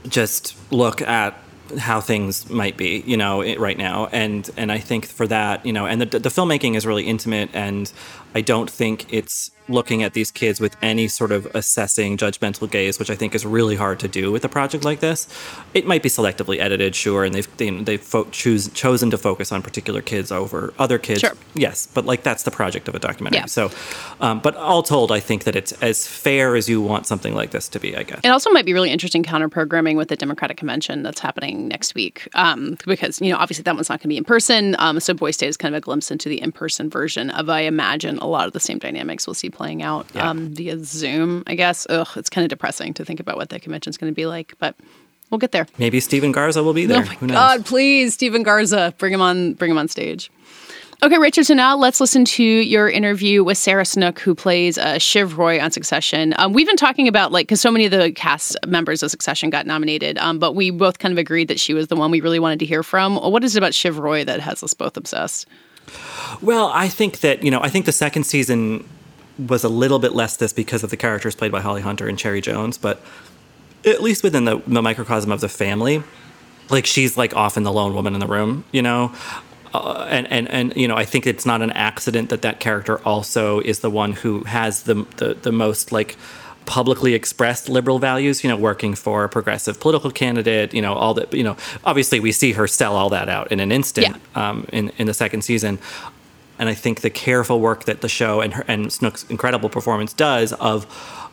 [0.07, 1.35] just look at
[1.77, 5.73] how things might be, you know, right now, and and I think for that, you
[5.73, 7.91] know, and the the filmmaking is really intimate, and
[8.35, 12.99] I don't think it's looking at these kids with any sort of assessing judgmental gaze,
[12.99, 15.27] which I think is really hard to do with a project like this.
[15.73, 19.51] It might be selectively edited, sure, and they've they, they've fo- choose, chosen to focus
[19.51, 21.21] on particular kids over other kids.
[21.21, 21.33] Sure.
[21.53, 23.39] Yes, but like that's the project of a documentary.
[23.39, 23.45] Yeah.
[23.45, 23.71] So,
[24.19, 27.51] um, but all told, I think that it's as fair as you want something like
[27.51, 27.95] this to be.
[27.95, 28.21] I guess.
[28.23, 31.95] It also might be really interesting counter programming with the Democratic convention that's happening next
[31.95, 34.75] week, um, because you know obviously that one's not going to be in person.
[34.79, 37.49] Um, so Boys State is kind of a glimpse into the in person version of
[37.49, 40.29] I imagine a lot of the same dynamics we'll see playing out Yeah.
[40.29, 41.43] um, via Zoom.
[41.47, 41.85] I guess.
[41.89, 44.53] Ugh, it's kind of depressing to think about what that convention's going to be like,
[44.59, 44.75] but
[45.29, 45.67] we'll get there.
[45.77, 47.03] Maybe Steven Garza will be there.
[47.03, 47.35] Oh my Who knows?
[47.35, 47.65] God!
[47.65, 49.53] Please, Steven Garza, bring him on.
[49.53, 50.31] Bring him on stage.
[51.01, 51.45] Okay, Richard.
[51.45, 55.57] So now let's listen to your interview with Sarah Snook, who plays uh, Shiv Roy
[55.61, 56.33] on Succession.
[56.37, 59.49] Um, we've been talking about like because so many of the cast members of Succession
[59.49, 62.19] got nominated, um, but we both kind of agreed that she was the one we
[62.19, 63.15] really wanted to hear from.
[63.15, 65.47] What is it about Shiv Roy that has us both obsessed?
[66.41, 68.87] Well, I think that, you know, I think the second season
[69.47, 72.17] was a little bit less this because of the characters played by Holly Hunter and
[72.17, 73.01] Cherry Jones, but
[73.85, 76.03] at least within the, the microcosm of the family,
[76.69, 79.13] like she's like often the lone woman in the room, you know?
[79.73, 82.99] Uh, and, and, and, you know, I think it's not an accident that that character
[83.05, 86.17] also is the one who has the, the, the most like
[86.69, 91.15] publicly expressed liberal values, you know, working for a progressive political candidate, you know, all
[91.15, 94.67] that, you know, obviously we see her sell all that out in an instant um,
[94.71, 95.79] in, in the second season.
[96.59, 100.13] And I think the careful work that the show and her, and Snook's incredible performance
[100.13, 100.85] does of,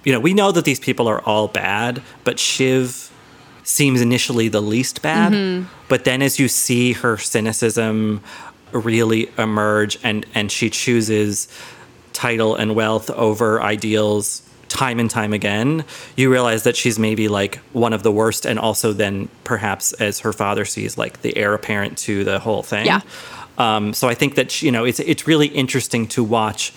[0.04, 3.12] you know, we know that these people are all bad, but Shiv
[3.62, 5.34] seems initially the least bad.
[5.34, 5.66] Mhm.
[5.88, 8.22] But then as you see her cynicism
[8.72, 11.46] really emerge and, and she chooses
[12.14, 15.84] title and wealth over ideals time and time again,
[16.16, 20.20] you realize that she's maybe like one of the worst and also then perhaps as
[20.20, 22.86] her father sees like the heir apparent to the whole thing.
[22.86, 23.00] Yeah.
[23.58, 26.72] Um, so I think that you know it's it's really interesting to watch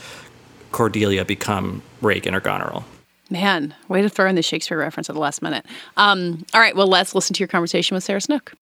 [0.72, 2.86] Cordelia become Regan or Goneril.
[3.30, 5.66] Man, way to throw in the Shakespeare reference at the last minute.
[5.98, 8.54] Um, all right, well, let's listen to your conversation with Sarah Snook.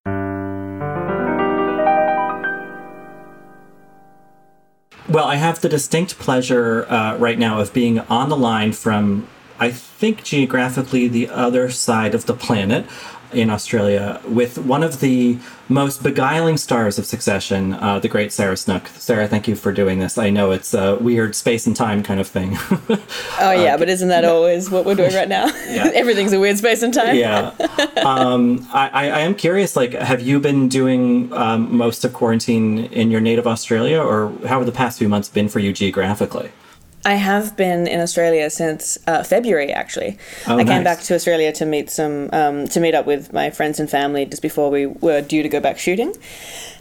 [5.09, 9.25] Well, I have the distinct pleasure uh, right now of being on the line from,
[9.57, 12.85] I think, geographically the other side of the planet
[13.33, 15.37] in Australia with one of the
[15.69, 18.87] most beguiling stars of Succession, uh, the great Sarah Snook.
[18.87, 20.17] Sarah, thank you for doing this.
[20.17, 22.57] I know it's a weird space and time kind of thing.
[23.39, 25.45] Oh yeah, but isn't that always what we're doing right now?
[25.67, 25.91] Yeah.
[25.93, 27.15] Everything's a weird space and time.
[27.15, 27.51] yeah.
[27.97, 32.85] Um, I, I, I am curious, like, have you been doing um, most of quarantine
[32.85, 36.51] in your native Australia, or how have the past few months been for you geographically?
[37.07, 39.71] I have been in Australia since uh, February.
[39.71, 40.97] Actually, Oh, I came nice.
[40.97, 44.25] back to Australia to meet some um, to meet up with my friends and family
[44.25, 46.11] just before we were due to go back shooting,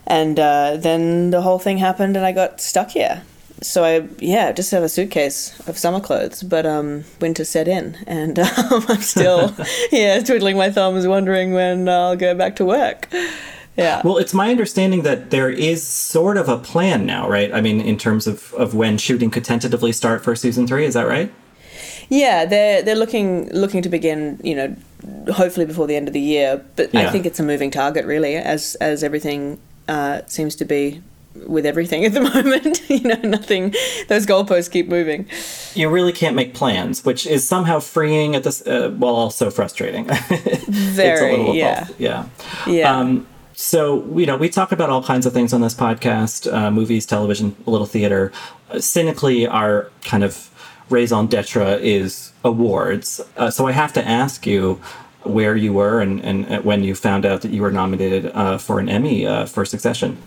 [0.07, 3.23] and uh, then the whole thing happened, and I got stuck here.
[3.63, 7.97] So I yeah just have a suitcase of summer clothes, but um, winter set in,
[8.07, 9.55] and um, I'm still
[9.93, 13.09] yeah twiddling my thumbs, wondering when I'll go back to work.
[13.77, 14.01] Yeah.
[14.05, 17.53] Well, it's my understanding that there is sort of a plan now, right?
[17.53, 20.95] I mean, in terms of, of when shooting could tentatively start for season three, is
[20.95, 21.33] that right?
[22.09, 24.77] Yeah, they're they're looking looking to begin, you know,
[25.33, 26.65] hopefully before the end of the year.
[26.77, 29.59] But I think it's a moving target, really, as as everything
[29.89, 31.03] uh, seems to be
[31.47, 32.81] with everything at the moment.
[32.89, 33.75] you know, nothing.
[34.09, 35.27] Those goalposts keep moving.
[35.75, 40.07] You really can't make plans, which is somehow freeing at this, uh, while also frustrating.
[40.07, 41.85] Very, it's a little yeah.
[41.85, 42.01] both.
[42.01, 42.27] Yeah.
[42.67, 42.97] Yeah.
[42.97, 43.27] Um,
[43.59, 47.07] so, you know, we talk about all kinds of things on this podcast uh, movies,
[47.07, 48.31] television, a little theater.
[48.71, 50.51] Uh, cynically, our kind of
[50.91, 53.19] raison d'etre is awards.
[53.39, 54.75] Uh, so I have to ask you
[55.23, 58.79] where you were and, and when you found out that you were nominated uh, for
[58.79, 60.19] an Emmy uh, for Succession.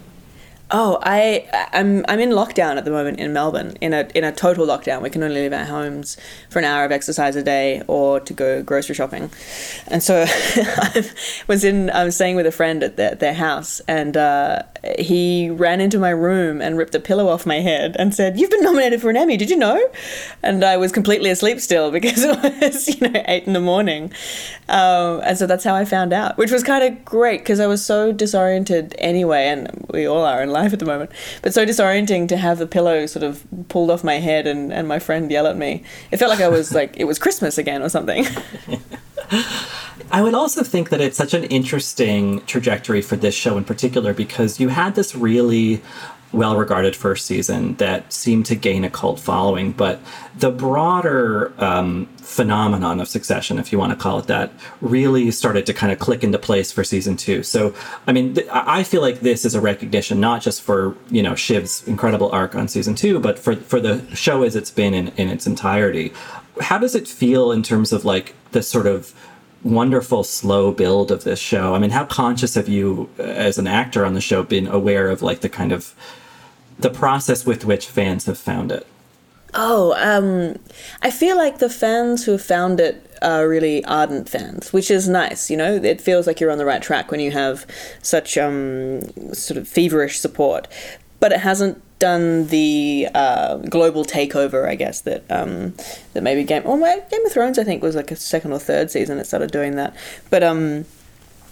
[0.72, 3.76] Oh, I I'm I'm in lockdown at the moment in Melbourne.
[3.82, 5.01] In a in a total lockdown.
[5.01, 6.15] We can only leave our homes
[6.49, 9.32] for an hour of exercise a day or to go grocery shopping.
[9.88, 11.09] And so I
[11.47, 14.61] was in I was staying with a friend at their, their house and uh,
[14.97, 18.49] he ran into my room and ripped a pillow off my head and said, "You've
[18.49, 19.38] been nominated for an Emmy.
[19.38, 19.89] Did you know?"
[20.41, 24.11] And I was completely asleep still because it was you know eight in the morning.
[24.67, 27.67] Um, and so that's how I found out, which was kind of great because I
[27.67, 31.11] was so disoriented anyway, and we all are in life at the moment.
[31.41, 34.88] But so disorienting to have the pillow sort of pulled off my head and, and
[34.88, 35.84] my friend yell at me.
[36.11, 38.25] It felt like I was like it was Christmas again or something.
[40.11, 44.13] I would also think that it's such an interesting trajectory for this show in particular
[44.13, 45.82] because you had this really
[46.32, 49.99] well regarded first season that seemed to gain a cult following, but
[50.38, 55.65] the broader um, phenomenon of succession, if you want to call it that, really started
[55.65, 57.41] to kind of click into place for season two.
[57.41, 57.74] So,
[58.05, 61.34] I mean, th- I feel like this is a recognition not just for you know
[61.34, 65.07] Shiv's incredible arc on season two, but for for the show as it's been in,
[65.09, 66.13] in its entirety.
[66.60, 69.14] How does it feel in terms of like the sort of
[69.64, 71.76] wonderful slow build of this show.
[71.76, 75.10] I mean, how conscious have you, uh, as an actor on the show, been aware
[75.10, 75.93] of like the kind of
[76.80, 78.88] the process with which fans have found it?
[79.53, 80.60] Oh, um,
[81.01, 85.49] I feel like the fans who found it are really ardent fans, which is nice.
[85.49, 87.66] You know, it feels like you're on the right track when you have
[88.01, 89.01] such um,
[89.34, 90.68] sort of feverish support.
[91.20, 95.76] But it hasn't done the uh, global takeover, I guess that um,
[96.14, 96.64] that maybe Game.
[96.64, 96.80] Well,
[97.10, 99.76] Game of Thrones, I think, was like a second or third season it started doing
[99.76, 99.95] that.
[100.30, 100.86] But um,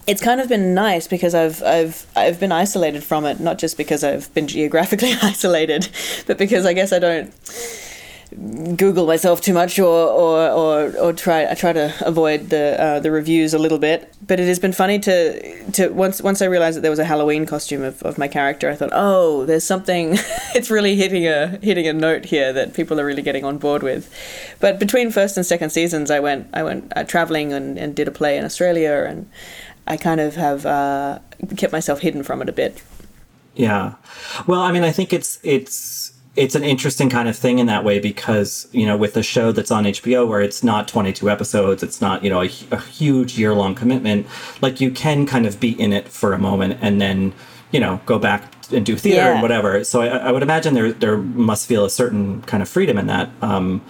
[0.08, 3.78] it's kind of been nice because I've I've I've been isolated from it, not just
[3.78, 5.90] because I've been geographically isolated,
[6.26, 7.34] but because I guess I don't
[8.36, 13.00] Google myself too much or or, or, or try I try to avoid the uh,
[13.00, 14.14] the reviews a little bit.
[14.26, 17.06] But it has been funny to to once once I realized that there was a
[17.06, 20.14] Halloween costume of, of my character, I thought, oh, there's something.
[20.56, 23.82] it's really hitting a hitting a note here that people are really getting on board
[23.82, 24.14] with.
[24.60, 28.08] But between first and second seasons, I went I went uh, traveling and, and did
[28.10, 29.30] a play in Australia and
[29.88, 31.20] I kind of have uh,
[31.56, 32.84] kept myself hidden from it a bit.
[33.56, 33.96] Yeah,
[34.46, 35.74] well, I mean, I think it's it's
[36.38, 39.52] it's an interesting kind of thing in that way because you know with a show
[39.52, 43.38] that's on HBO where it's not 22 episodes, it's not you know a, a huge
[43.38, 44.28] year long commitment.
[44.62, 47.34] Like you can kind of be in it for a moment and then
[47.72, 49.34] you know go back and do theater yeah.
[49.34, 49.84] and whatever.
[49.84, 53.08] So I, I, would imagine there there must feel a certain kind of freedom in
[53.08, 53.30] that.
[53.42, 53.82] Um,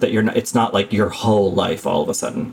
[0.00, 2.52] that you're not, it's not like your whole life all of a sudden.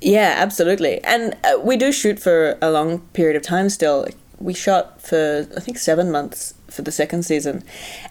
[0.00, 1.02] Yeah, absolutely.
[1.02, 4.06] And uh, we do shoot for a long period of time still.
[4.38, 7.62] We shot for, I think, seven months for the second season,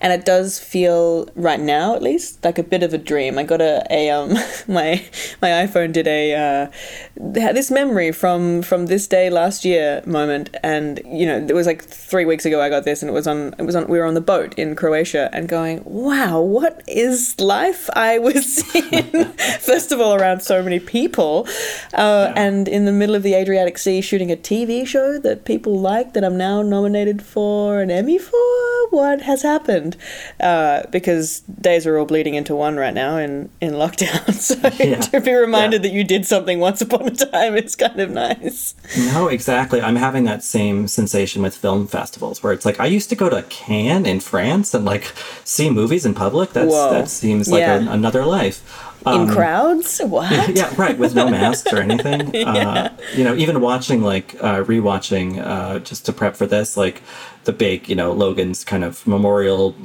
[0.01, 3.37] and it does feel right now, at least, like a bit of a dream.
[3.37, 4.33] I got a, a um
[4.67, 5.03] my
[5.41, 6.71] my iPhone did a uh,
[7.17, 11.83] this memory from from this day last year moment, and you know it was like
[11.83, 14.05] three weeks ago I got this, and it was on it was on we were
[14.05, 17.89] on the boat in Croatia, and going wow, what is life?
[17.95, 21.47] I was in first of all around so many people,
[21.93, 22.33] uh, yeah.
[22.35, 26.13] and in the middle of the Adriatic Sea shooting a TV show that people like
[26.13, 29.97] that I'm now nominated for an Emmy for what has happened?
[30.39, 34.23] Uh, because days are all bleeding into one right now in, in lockdown.
[34.45, 34.99] So yeah.
[34.99, 35.89] to be reminded yeah.
[35.89, 38.75] that you did something once upon a time is kind of nice.
[38.97, 39.81] No, exactly.
[39.81, 43.29] I'm having that same sensation with film festivals where it's like I used to go
[43.29, 46.53] to Cannes in France and like see movies in public.
[46.53, 46.91] That's Whoa.
[46.91, 47.87] that seems like yeah.
[47.87, 48.91] a, another life.
[49.07, 52.49] Um, in crowds what yeah right with no masks or anything yeah.
[52.57, 57.03] uh, you know even watching like uh, rewatching uh, just to prep for this like
[57.45, 59.75] the big, you know, Logan's kind of memorial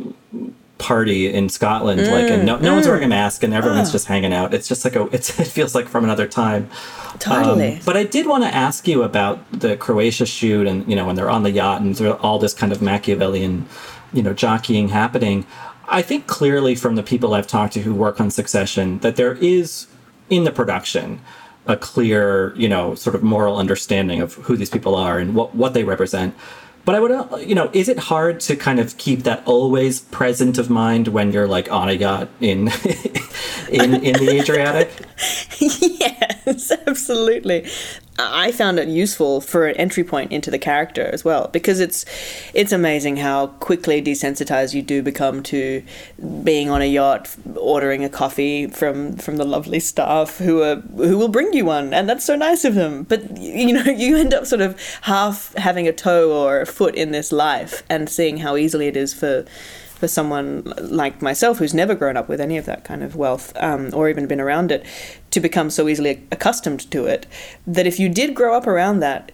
[0.81, 2.75] party in Scotland, mm, like, and no, no mm.
[2.75, 3.93] one's wearing a mask and everyone's oh.
[3.93, 4.53] just hanging out.
[4.53, 6.69] It's just like a, it's, it feels like from another time.
[7.21, 7.75] Totally.
[7.75, 11.07] Um, but I did want to ask you about the Croatia shoot and, you know,
[11.07, 13.69] when they're on the yacht and all this kind of Machiavellian,
[14.13, 15.47] you know, jockeying happening.
[15.89, 19.35] I think clearly from the people I've talked to who work on Succession that there
[19.35, 19.87] is
[20.29, 21.21] in the production
[21.67, 25.55] a clear, you know, sort of moral understanding of who these people are and what,
[25.55, 26.35] what they represent.
[26.85, 30.01] But I would, uh, you know, is it hard to kind of keep that always
[30.01, 32.69] present of mind when you're like on a yacht in
[33.71, 34.91] in in the Adriatic?
[35.61, 37.67] yes, absolutely.
[38.19, 42.05] I found it useful for an entry point into the character as well because it's
[42.53, 45.83] it's amazing how quickly desensitized you do become to
[46.43, 51.17] being on a yacht, ordering a coffee from from the lovely staff who are who
[51.17, 53.05] will bring you one, and that's so nice of them.
[53.05, 56.95] But you know, you end up sort of half having a toe or a foot
[56.95, 59.45] in this life and seeing how easily it is for
[60.01, 63.53] for someone like myself who's never grown up with any of that kind of wealth
[63.57, 64.83] um, or even been around it
[65.31, 67.27] to become so easily accustomed to it
[67.67, 69.31] that if you did grow up around that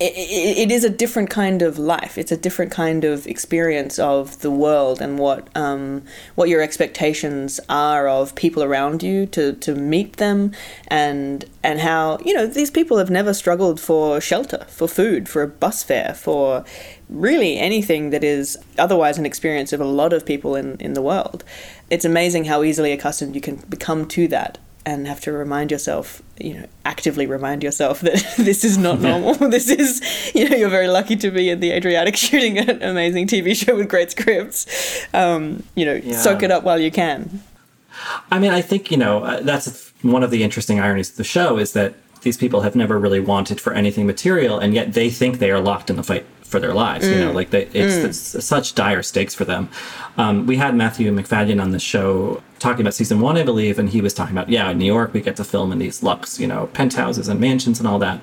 [0.00, 2.18] it, it, is a different kind of life.
[2.18, 6.02] It's a different kind of experience of the world and what um,
[6.34, 10.50] what your expectations are of people around you to, to meet them
[10.88, 15.42] and and how you know these people have never struggled for shelter, for food, for
[15.42, 16.64] a bus fare, for
[17.08, 21.02] really anything that is otherwise an experience of a lot of people in, in the
[21.02, 21.44] world.
[21.88, 26.22] It's amazing how easily accustomed you can become to that and have to remind yourself,
[26.38, 29.34] you know, actively remind yourself that this is not normal.
[29.48, 30.02] this is,
[30.34, 33.76] you know, you're very lucky to be in the Adriatic shooting an amazing TV show
[33.76, 35.06] with great scripts.
[35.14, 36.18] Um, you know, yeah.
[36.18, 37.42] soak it up while you can.
[38.30, 41.24] I mean, I think, you know, uh, that's one of the interesting ironies of the
[41.24, 45.10] show is that these people have never really wanted for anything material, and yet they
[45.10, 47.04] think they are locked in the fight for their lives.
[47.08, 47.34] You know, Mm.
[47.40, 48.04] like they, it's, Mm.
[48.08, 49.68] it's such dire stakes for them.
[50.16, 53.88] Um, we had Matthew Macfadyen on the show talking about season one, I believe, and
[53.90, 56.38] he was talking about yeah, in New York we get to film in these lux,
[56.38, 58.18] you know, penthouses and mansions and all that,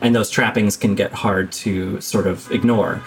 [0.00, 3.02] and those trappings can get hard to sort of ignore.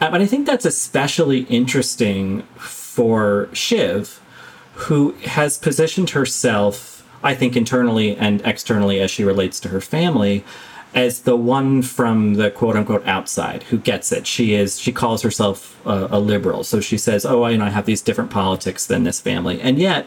[0.00, 4.20] Uh, but I think that's especially interesting for Shiv,
[4.86, 10.44] who has positioned herself, I think, internally and externally as she relates to her family,
[10.94, 14.26] as the one from the quote unquote outside who gets it.
[14.26, 16.64] She is, she calls herself a, a liberal.
[16.64, 19.60] So she says, oh, I, you know, I have these different politics than this family.
[19.60, 20.06] And yet,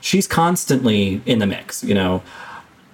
[0.00, 2.22] she's constantly in the mix, you know.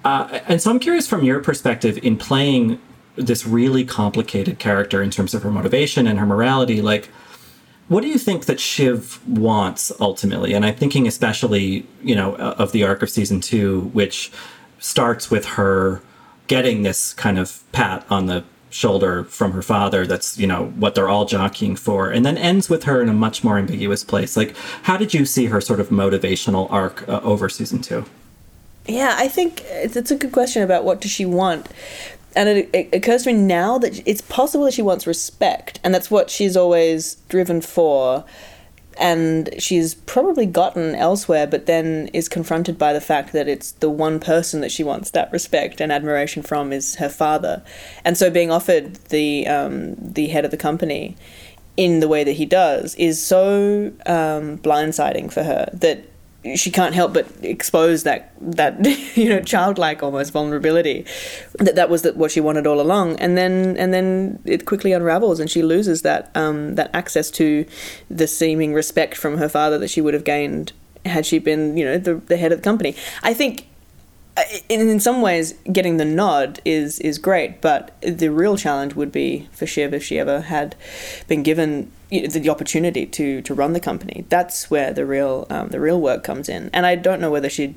[0.04, 2.80] Uh, and so I'm curious from your perspective in playing
[3.16, 7.10] this really complicated character in terms of her motivation and her morality, like,
[7.88, 10.54] what do you think that Shiv wants ultimately?
[10.54, 14.30] And I'm thinking especially, you know, of the arc of season two, which
[14.78, 16.00] starts with her
[16.50, 20.94] getting this kind of pat on the shoulder from her father that's you know what
[20.94, 24.36] they're all jockeying for and then ends with her in a much more ambiguous place
[24.36, 28.04] like how did you see her sort of motivational arc uh, over season two
[28.86, 31.68] Yeah, I think it's, a good question about what does she want.
[32.34, 35.94] And it, it occurs to me now that it's possible that she wants respect, and
[35.94, 38.24] that's what she's always driven for.
[39.00, 43.88] And she's probably gotten elsewhere, but then is confronted by the fact that it's the
[43.88, 47.62] one person that she wants that respect and admiration from is her father.
[48.04, 51.16] And so being offered the um, the head of the company
[51.78, 56.04] in the way that he does is so um, blindsiding for her that
[56.54, 58.84] she can't help but expose that that
[59.16, 61.04] you know childlike almost vulnerability
[61.58, 63.16] that that was the, what she wanted all along.
[63.16, 67.66] And then and then it quickly unravels and she loses that um, that access to
[68.08, 70.72] the seeming respect from her father that she would have gained
[71.04, 72.96] had she been you know the, the head of the company.
[73.22, 73.66] I think
[74.36, 78.94] uh, in, in some ways getting the nod is is great but the real challenge
[78.94, 80.74] would be for Shiv if she ever had
[81.28, 85.80] been given the, opportunity to to run the company that's where the real um, the
[85.80, 87.74] real work comes in and I don't know whether she'd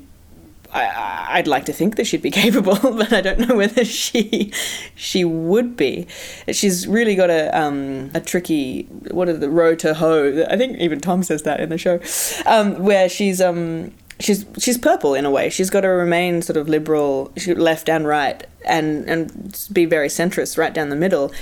[0.74, 4.52] I, I'd like to think that she'd be capable, but I don't know whether she
[4.96, 6.06] she would be.
[6.50, 10.44] She's really got a um, a tricky what are the row to hoe.
[10.50, 12.00] I think even Tom says that in the show,
[12.44, 15.48] um, where she's um she's she's purple in a way.
[15.48, 20.58] She's got to remain sort of liberal, left and right, and and be very centrist
[20.58, 21.32] right down the middle.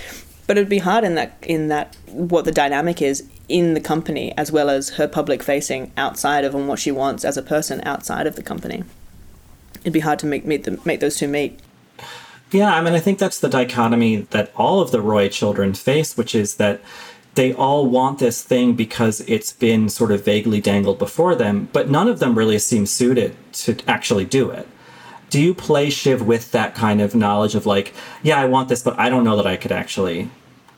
[0.53, 4.37] But it'd be hard in that in that what the dynamic is in the company
[4.37, 7.81] as well as her public facing outside of and what she wants as a person
[7.87, 8.85] outside of the company.
[9.81, 11.59] It'd be hard to make meet make those two meet.
[12.51, 16.19] Yeah, I mean, I think that's the dichotomy that all of the Roy children face,
[16.19, 16.83] which is that
[17.35, 21.89] they all want this thing because it's been sort of vaguely dangled before them, but
[21.89, 24.69] none of them really seem suited to actually do it.
[25.31, 28.83] Do you play Shiv with that kind of knowledge of like, yeah, I want this,
[28.83, 30.29] but I don't know that I could actually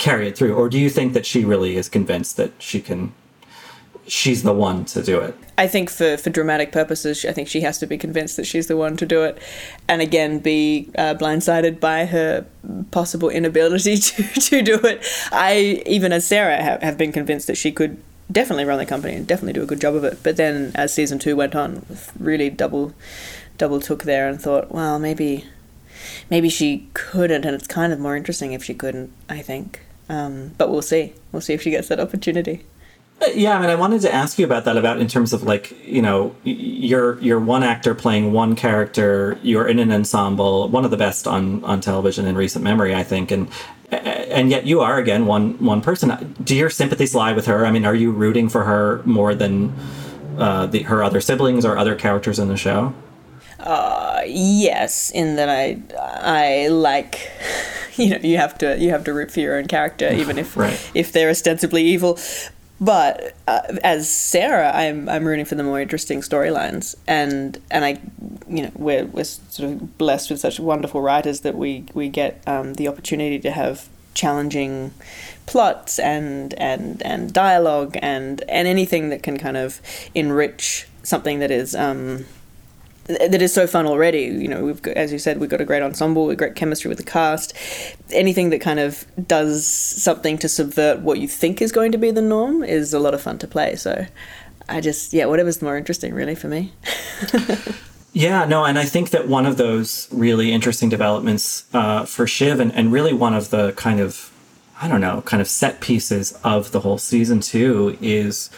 [0.04, 0.54] carry it through?
[0.54, 3.14] Or do you think that she really is convinced that she can,
[4.06, 5.34] she's the one to do it?
[5.56, 8.66] I think for, for dramatic purposes, I think she has to be convinced that she's
[8.66, 9.38] the one to do it,
[9.88, 12.44] and again be uh, blindsided by her
[12.90, 15.06] possible inability to, to do it.
[15.32, 17.96] I even as Sarah have, have been convinced that she could
[18.30, 20.18] definitely run the company and definitely do a good job of it.
[20.22, 21.86] But then as season two went on,
[22.18, 22.92] really double
[23.56, 25.44] double took there and thought, well, maybe
[26.28, 29.12] maybe she couldn't, and it's kind of more interesting if she couldn't.
[29.28, 31.14] I think, um, but we'll see.
[31.32, 32.64] We'll see if she gets that opportunity.
[33.22, 34.76] Uh, Yeah, I mean, I wanted to ask you about that.
[34.76, 39.38] About in terms of like, you know, you're you're one actor playing one character.
[39.42, 43.04] You're in an ensemble, one of the best on on television in recent memory, I
[43.04, 43.48] think, and
[43.90, 46.34] and yet you are again one one person.
[46.42, 47.64] Do your sympathies lie with her?
[47.64, 49.72] I mean, are you rooting for her more than
[50.38, 52.92] uh, the her other siblings or other characters in the show?
[53.64, 57.30] Uh, yes, in that I I like
[57.96, 60.56] you know you have to you have to root for your own character even if
[60.56, 60.78] Right.
[60.94, 62.18] if they're ostensibly evil.
[62.80, 68.00] But uh, as Sarah, I'm I'm rooting for the more interesting storylines, and and I,
[68.48, 72.42] you know, we're we're sort of blessed with such wonderful writers that we we get
[72.46, 74.92] um, the opportunity to have challenging
[75.46, 79.80] plots and and and dialogue and and anything that can kind of
[80.14, 82.24] enrich something that is um,
[83.06, 84.22] that is so fun already.
[84.22, 86.88] You know, we've got, as you said, we've got a great ensemble, we've great chemistry
[86.88, 87.54] with the cast.
[88.10, 92.10] Anything that kind of does something to subvert what you think is going to be
[92.10, 93.76] the norm is a lot of fun to play.
[93.76, 94.06] So,
[94.68, 96.72] I just yeah, whatever's more interesting, really, for me.
[98.14, 102.60] Yeah, no, and I think that one of those really interesting developments uh, for Shiv,
[102.60, 104.30] and, and really one of the kind of,
[104.80, 108.50] I don't know, kind of set pieces of the whole season two is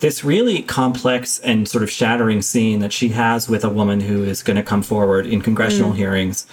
[0.00, 4.24] this really complex and sort of shattering scene that she has with a woman who
[4.24, 5.96] is going to come forward in congressional Mm.
[5.96, 6.46] hearings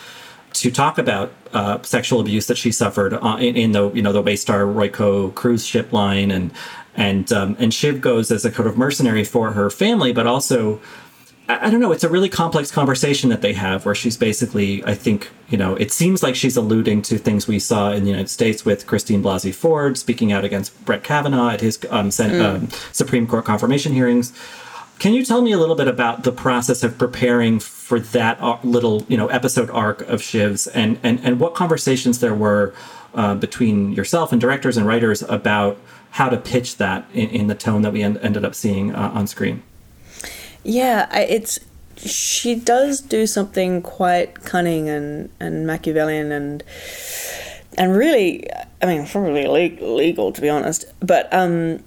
[0.54, 4.12] to talk about uh, sexual abuse that she suffered uh, in, in, the you know
[4.14, 6.52] the Waystar Royco cruise ship line, and
[6.96, 10.80] and um, and Shiv goes as a kind of mercenary for her family, but also
[11.62, 11.92] I, don't know.
[11.92, 15.76] It's a really complex conversation that they have, where she's basically, I think, you know,
[15.76, 19.24] it seems like she's alluding to things we saw in the United States with Christine
[19.24, 22.42] Blasey Ford speaking out against Brett Kavanaugh at his um, mm.
[22.44, 24.34] um, Supreme Court confirmation hearings.
[25.00, 29.04] Can you tell me a little bit about the process of preparing for that little,
[29.08, 32.76] you know, episode arc of Shiv's, and and and what conversations there were
[33.16, 35.78] uh, between yourself and directors and writers about
[36.12, 39.12] how to pitch that in, in the tone that we en- ended up seeing uh,
[39.14, 39.64] on screen?
[40.64, 41.60] Yeah, I, it's
[41.98, 46.64] she does do something quite cunning and and Machiavellian and
[47.78, 48.48] and really,
[48.82, 51.84] I mean, probably legal legal to be honest, but um,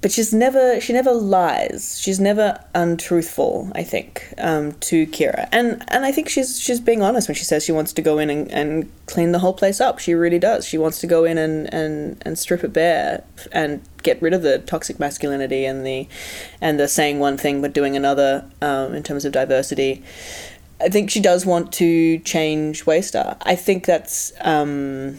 [0.00, 2.00] but she's never she never lies.
[2.00, 3.70] She's never untruthful.
[3.74, 7.44] I think um, to Kira, and and I think she's she's being honest when she
[7.44, 9.98] says she wants to go in and, and clean the whole place up.
[9.98, 10.66] She really does.
[10.66, 14.42] She wants to go in and, and, and strip it bare and get rid of
[14.42, 16.08] the toxic masculinity and the
[16.60, 20.02] and the saying one thing but doing another um, in terms of diversity.
[20.80, 23.36] I think she does want to change Waystar.
[23.42, 24.32] I think that's.
[24.40, 25.18] Um,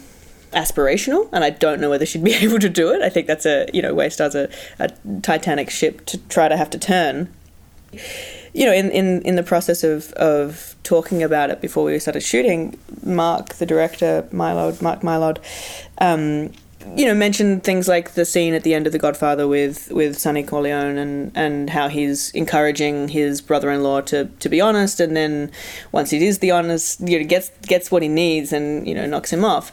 [0.51, 3.01] aspirational, and I don't know whether she'd be able to do it.
[3.01, 4.49] I think that's a you know Waystar's a,
[4.79, 4.89] a
[5.21, 7.33] Titanic ship to try to have to turn.
[8.53, 12.19] You know, in, in, in the process of, of talking about it before we started
[12.19, 15.37] shooting, Mark, the director, Mylod, Mark Mylod,
[15.99, 16.51] um,
[16.97, 20.17] you know, mentioned things like the scene at the end of The Godfather with with
[20.17, 25.51] Sonny Corleone and and how he's encouraging his brother-in-law to to be honest, and then
[25.91, 29.05] once he is the honest, you know, gets gets what he needs and you know
[29.05, 29.71] knocks him off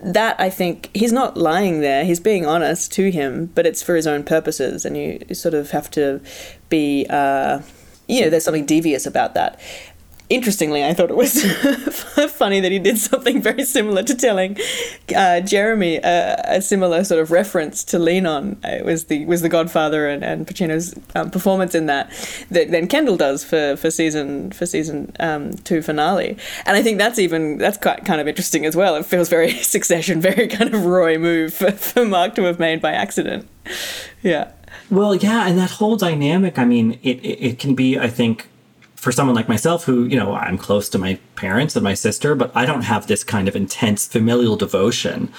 [0.00, 2.04] that I think he's not lying there.
[2.04, 5.70] He's being honest to him, but it's for his own purposes, and you, sort of
[5.70, 6.20] have to
[6.68, 7.60] be, uh,
[8.08, 9.60] you know, there's something devious about that
[10.34, 11.42] interestingly, I thought it was
[12.32, 14.58] funny that he did something very similar to telling
[15.14, 18.58] uh, Jeremy uh, a similar sort of reference to lean on.
[18.64, 22.10] It was the was the Godfather and, and Pacino's um, performance in that
[22.50, 26.98] that then Kendall does for, for season for season um, two finale, and I think
[26.98, 28.96] that's even that's quite kind of interesting as well.
[28.96, 32.80] It feels very Succession, very kind of Roy move for, for Mark to have made
[32.80, 33.48] by accident.
[34.22, 34.52] Yeah.
[34.90, 36.58] Well, yeah, and that whole dynamic.
[36.58, 38.48] I mean, it, it, it can be, I think
[39.04, 42.34] for someone like myself who you know i'm close to my parents and my sister
[42.34, 45.30] but i don't have this kind of intense familial devotion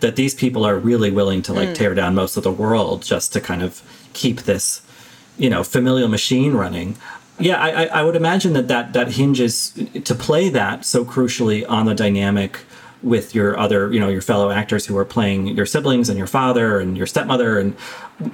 [0.00, 1.74] that these people are really willing to like mm.
[1.74, 3.80] tear down most of the world just to kind of
[4.12, 4.82] keep this
[5.38, 6.96] you know familial machine running
[7.38, 9.70] yeah i, I would imagine that, that that hinges
[10.02, 12.58] to play that so crucially on the dynamic
[13.04, 16.26] with your other you know your fellow actors who are playing your siblings and your
[16.26, 17.76] father and your stepmother and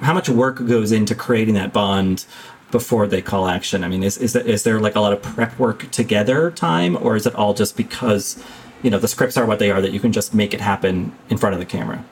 [0.01, 2.25] how much work goes into creating that bond
[2.71, 3.83] before they call action?
[3.83, 7.15] I mean, is is, is there like a lot of prep work together time, or
[7.15, 8.41] is it all just because
[8.81, 11.11] you know the scripts are what they are that you can just make it happen
[11.29, 12.03] in front of the camera?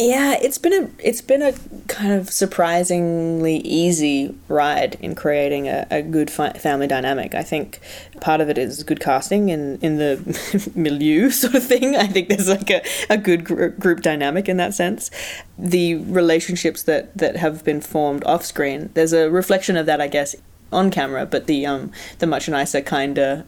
[0.00, 1.52] Yeah, it's been a it's been a
[1.88, 7.34] kind of surprisingly easy ride in creating a, a good fi- family dynamic.
[7.34, 7.80] I think
[8.20, 11.96] part of it is good casting in in the milieu sort of thing.
[11.96, 12.80] I think there's like a,
[13.10, 15.10] a good gr- group dynamic in that sense.
[15.58, 20.06] The relationships that that have been formed off screen, there's a reflection of that, I
[20.06, 20.36] guess,
[20.72, 21.26] on camera.
[21.26, 21.90] But the um
[22.20, 23.44] the much nicer, kinder,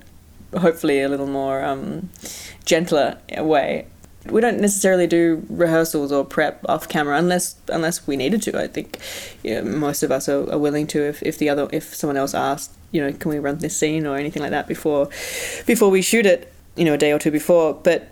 [0.59, 2.11] hopefully a little more um
[2.65, 3.87] gentler way
[4.27, 8.61] we don't necessarily do rehearsals or prep off camera unless unless we needed to.
[8.61, 8.99] I think
[9.43, 12.17] you know, most of us are, are, willing to if, if the other if someone
[12.17, 15.07] else asked, you know, can we run this scene or anything like that before
[15.67, 17.75] before we shoot it, you know, a day or two before.
[17.75, 18.09] But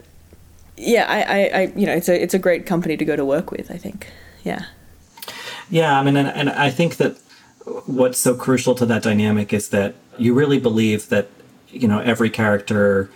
[0.76, 3.24] yeah, I, I, I you know, it's a it's a great company to go to
[3.24, 3.70] work with.
[3.70, 4.06] I think,
[4.44, 4.64] yeah.
[5.70, 7.18] Yeah, I mean, and, and I think that
[7.84, 11.28] what's so crucial to that dynamic is that you really believe that
[11.68, 13.10] you know every character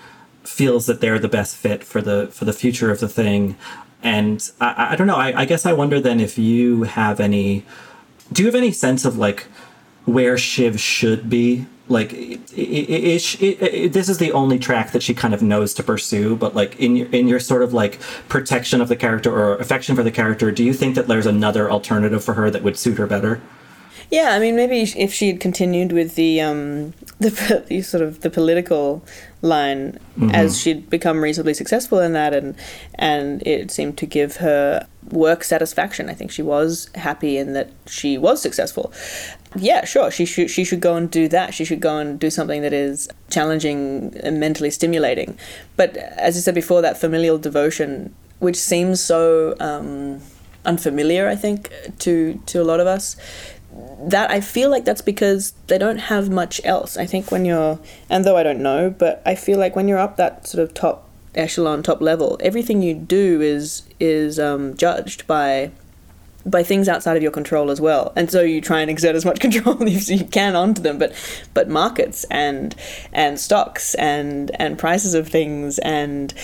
[0.45, 3.57] feels that they're the best fit for the for the future of the thing.
[4.03, 5.16] And I, I don't know.
[5.16, 7.64] I, I guess I wonder then if you have any.
[8.32, 9.47] Do you have any sense of like
[10.05, 11.66] where Shiv should be?
[11.88, 16.36] Like, is this is the only track that she kind of knows to pursue.
[16.36, 19.95] But like in your in your sort of like protection of the character or affection
[19.95, 22.99] for the character, do you think that there's another alternative for her that would suit
[22.99, 23.40] her better?
[24.11, 28.20] Yeah, I mean, maybe if she had continued with the um, the, the sort of
[28.20, 29.05] the political
[29.43, 30.30] line mm-hmm.
[30.30, 32.55] as she'd become reasonably successful in that, and
[32.95, 36.09] and it seemed to give her work satisfaction.
[36.09, 38.93] I think she was happy in that she was successful.
[39.57, 40.11] Yeah, sure.
[40.11, 41.53] She should she should go and do that.
[41.53, 45.36] She should go and do something that is challenging and mentally stimulating.
[45.76, 50.20] But as I said before, that familial devotion, which seems so um,
[50.64, 53.16] unfamiliar, I think, to to a lot of us
[54.09, 56.96] that I feel like that's because they don't have much else.
[56.96, 57.78] I think when you're,
[58.11, 60.74] and though I don't know, but I feel like when you're up that sort of
[60.74, 65.70] top echelon, top level, everything you do is is um, judged by
[66.44, 68.12] by things outside of your control as well.
[68.16, 70.98] And so you try and exert as much control as you can onto them.
[70.98, 71.14] But
[71.55, 72.74] but markets and
[73.12, 76.34] and stocks and and prices of things and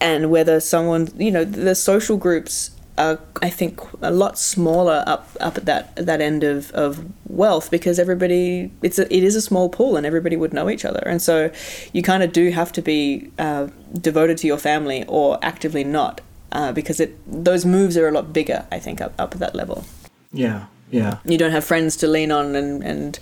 [0.00, 5.28] and whether someone you know the social groups are I think a lot smaller up
[5.40, 9.40] up at that that end of, of wealth because everybody it's a, it is a
[9.40, 11.50] small pool and everybody would know each other and so
[11.92, 13.66] you kind of do have to be uh,
[14.00, 16.20] devoted to your family or actively not
[16.54, 18.66] uh, because it those moves are a lot bigger.
[18.70, 19.84] I think up up at that level.
[20.32, 21.18] Yeah, yeah.
[21.24, 23.18] You don't have friends to lean on and and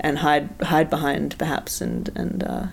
[0.00, 2.66] and hide hide behind perhaps and and uh,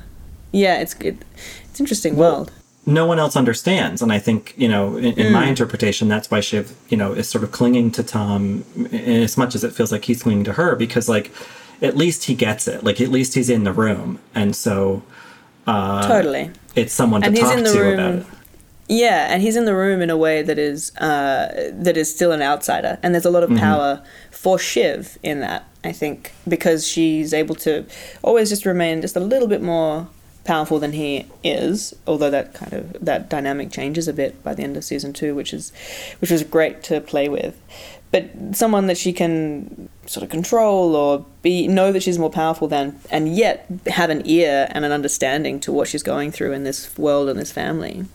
[0.52, 1.24] yeah, it's it,
[1.70, 2.52] it's interesting well, world.
[2.90, 5.32] No one else understands, and I think you know, in, in mm.
[5.32, 9.56] my interpretation, that's why Shiv, you know, is sort of clinging to Tom as much
[9.56, 11.32] as it feels like he's clinging to her because like
[11.82, 15.04] at least he gets it, like at least he's in the room, and so
[15.68, 17.94] uh, totally, it's someone to and talk to room.
[17.94, 18.26] about it
[18.90, 22.32] yeah, and he's in the room in a way that is uh, that is still
[22.32, 23.60] an outsider, and there's a lot of mm-hmm.
[23.60, 25.66] power for Shiv in that.
[25.84, 27.86] I think because she's able to
[28.24, 30.08] always just remain just a little bit more
[30.50, 34.64] powerful than he is, although that kind of that dynamic changes a bit by the
[34.64, 35.72] end of season two, which is
[36.18, 37.56] which was great to play with.
[38.10, 42.68] But someone that she can sort of control or be know that she's more powerful
[42.68, 46.64] than, and yet have an ear and an understanding to what she's going through in
[46.64, 48.06] this world and this family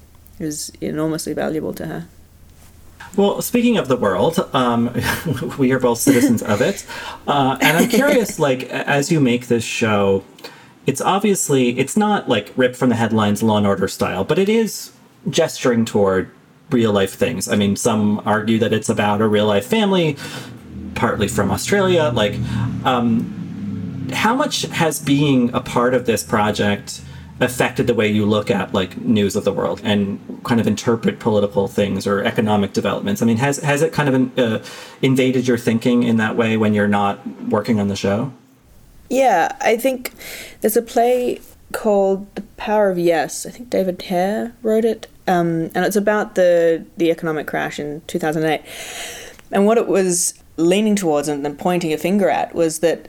[0.40, 2.08] is enormously valuable to her.
[3.16, 4.92] Well, speaking of the world, um,
[5.58, 6.84] we are both citizens of it,
[7.28, 10.24] uh, and I'm curious, like, as you make this show,
[10.86, 14.48] it's obviously it's not like ripped from the headlines, Law and Order style, but it
[14.48, 14.92] is
[15.28, 16.30] gesturing toward
[16.70, 17.48] real life things.
[17.48, 20.16] I mean, some argue that it's about a real life family,
[20.94, 22.10] partly from Australia.
[22.14, 22.34] Like,
[22.84, 27.00] um, how much has being a part of this project?
[27.40, 31.18] affected the way you look at like news of the world and kind of interpret
[31.18, 34.64] political things or economic developments i mean has has it kind of uh,
[35.02, 38.32] invaded your thinking in that way when you're not working on the show
[39.08, 40.12] yeah i think
[40.60, 41.40] there's a play
[41.72, 46.34] called the power of yes i think david hare wrote it um, and it's about
[46.34, 48.62] the the economic crash in 2008
[49.50, 53.08] and what it was leaning towards and then pointing a finger at was that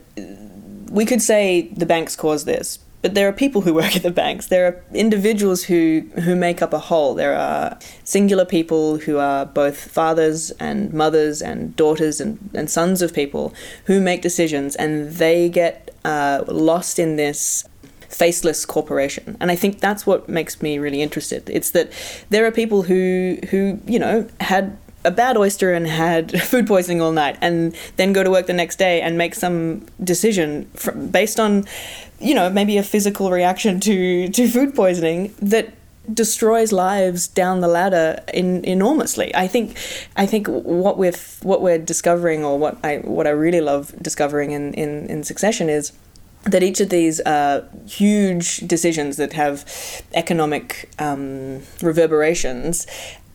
[0.90, 4.10] we could say the banks caused this but there are people who work at the
[4.10, 4.46] banks.
[4.46, 7.14] There are individuals who, who make up a whole.
[7.14, 13.02] There are singular people who are both fathers and mothers and daughters and, and sons
[13.02, 17.68] of people who make decisions and they get uh, lost in this
[18.08, 19.36] faceless corporation.
[19.40, 21.50] And I think that's what makes me really interested.
[21.50, 21.90] It's that
[22.30, 27.00] there are people who who, you know, had a bad oyster and had food poisoning
[27.00, 30.68] all night and then go to work the next day and make some decision
[31.10, 31.64] based on
[32.18, 35.72] you know, maybe a physical reaction to, to food poisoning that
[36.12, 39.34] destroys lives down the ladder in, enormously.
[39.34, 39.76] I think
[40.16, 44.52] I think what we're what we're discovering or what I what I really love discovering
[44.52, 45.92] in, in, in succession is
[46.44, 49.64] that each of these uh, huge decisions that have
[50.14, 52.86] economic um, reverberations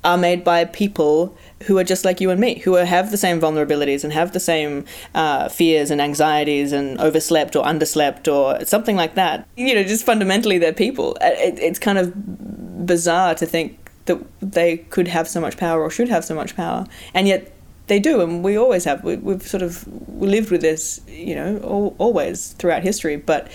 [0.03, 3.17] are made by people who are just like you and me, who are, have the
[3.17, 8.63] same vulnerabilities and have the same uh, fears and anxieties and overslept or underslept or
[8.65, 9.47] something like that.
[9.55, 11.17] You know, just fundamentally they're people.
[11.21, 15.81] Uh, it, it's kind of bizarre to think that they could have so much power
[15.81, 17.53] or should have so much power, and yet
[17.87, 19.03] they do, and we always have.
[19.03, 19.87] We, have sort of
[20.21, 23.51] lived with this, you know, all, always throughout history, but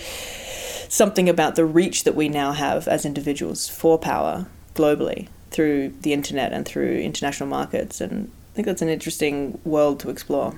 [0.89, 5.27] something about the reach that we now have as individuals for power globally
[5.57, 7.99] through the internet and through international markets.
[7.99, 10.53] And I think that's an interesting world to explore.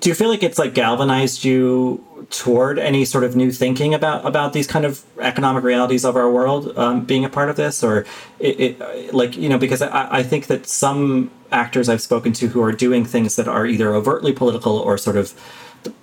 [0.00, 4.26] Do you feel like it's like galvanized you toward any sort of new thinking about
[4.26, 7.82] about these kind of economic realities of our world um, being a part of this,
[7.82, 8.04] or
[8.38, 12.48] it, it, like you know because I, I think that some actors I've spoken to
[12.48, 15.32] who are doing things that are either overtly political or sort of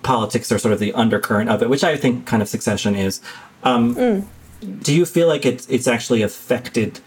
[0.02, 3.20] politics or sort of the undercurrent of it, which I think kind of Succession is.
[3.62, 4.24] Um, mm.
[4.82, 7.00] Do you feel like it's it's actually affected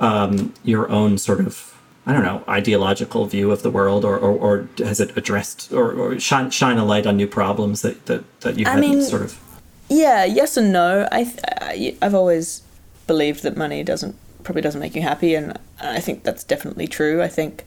[0.00, 1.74] um, your own sort of
[2.06, 5.92] I don't know ideological view of the world, or, or, or has it addressed or,
[5.92, 9.40] or shine shine a light on new problems that that, that you had sort of?
[9.88, 11.08] Yeah, yes and no.
[11.10, 12.62] I, I I've always
[13.06, 17.22] believed that money doesn't probably doesn't make you happy, and I think that's definitely true.
[17.22, 17.64] I think.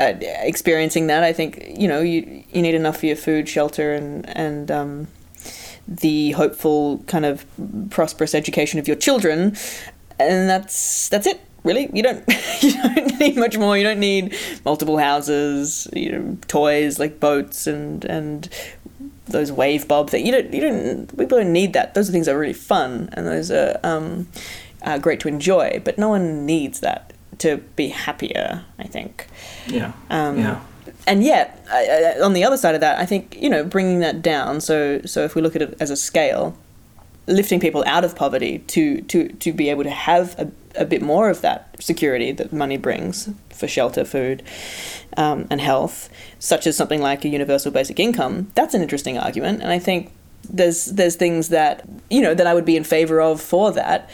[0.00, 3.92] Uh, experiencing that, I think you know you you need enough for your food, shelter,
[3.94, 5.08] and and um,
[5.88, 7.44] the hopeful kind of
[7.90, 9.56] prosperous education of your children,
[10.20, 11.90] and that's that's it really?
[11.92, 12.24] You don't
[12.62, 13.76] you don't need much more.
[13.76, 18.48] You don't need multiple houses you know toys like boats and and
[19.26, 21.94] those wave bob things you don't you don't people don't need that.
[21.94, 24.26] Those are things that are really fun and those are um,
[24.82, 29.26] uh, great to enjoy but no one needs that to be happier i think.
[29.68, 29.92] Yeah.
[30.10, 30.60] um, yeah.
[31.06, 34.00] and yet I, I, on the other side of that i think you know bringing
[34.00, 36.56] that down so so if we look at it as a scale
[37.28, 40.50] lifting people out of poverty to to to be able to have a,
[40.80, 44.42] a bit more of that security that money brings for shelter food
[45.16, 46.08] um, and health
[46.38, 48.50] such as something like a universal basic income.
[48.54, 50.12] That's an interesting argument and i think
[50.50, 54.08] there's there's things that you know that i would be in favor of for that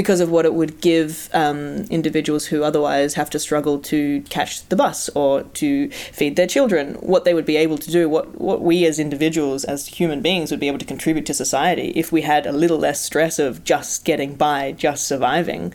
[0.00, 4.66] because of what it would give um, individuals who otherwise have to struggle to catch
[4.70, 8.40] the bus or to feed their children, what they would be able to do, what,
[8.40, 12.10] what we as individuals, as human beings, would be able to contribute to society if
[12.10, 15.74] we had a little less stress of just getting by, just surviving,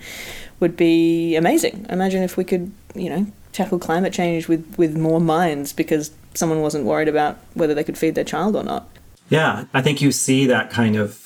[0.60, 1.86] would be amazing.
[1.92, 6.62] Imagine if we could, you know, tackle climate change with, with more minds because someone
[6.62, 8.90] wasn't worried about whether they could feed their child or not.
[9.30, 11.25] Yeah, I think you see that kind of.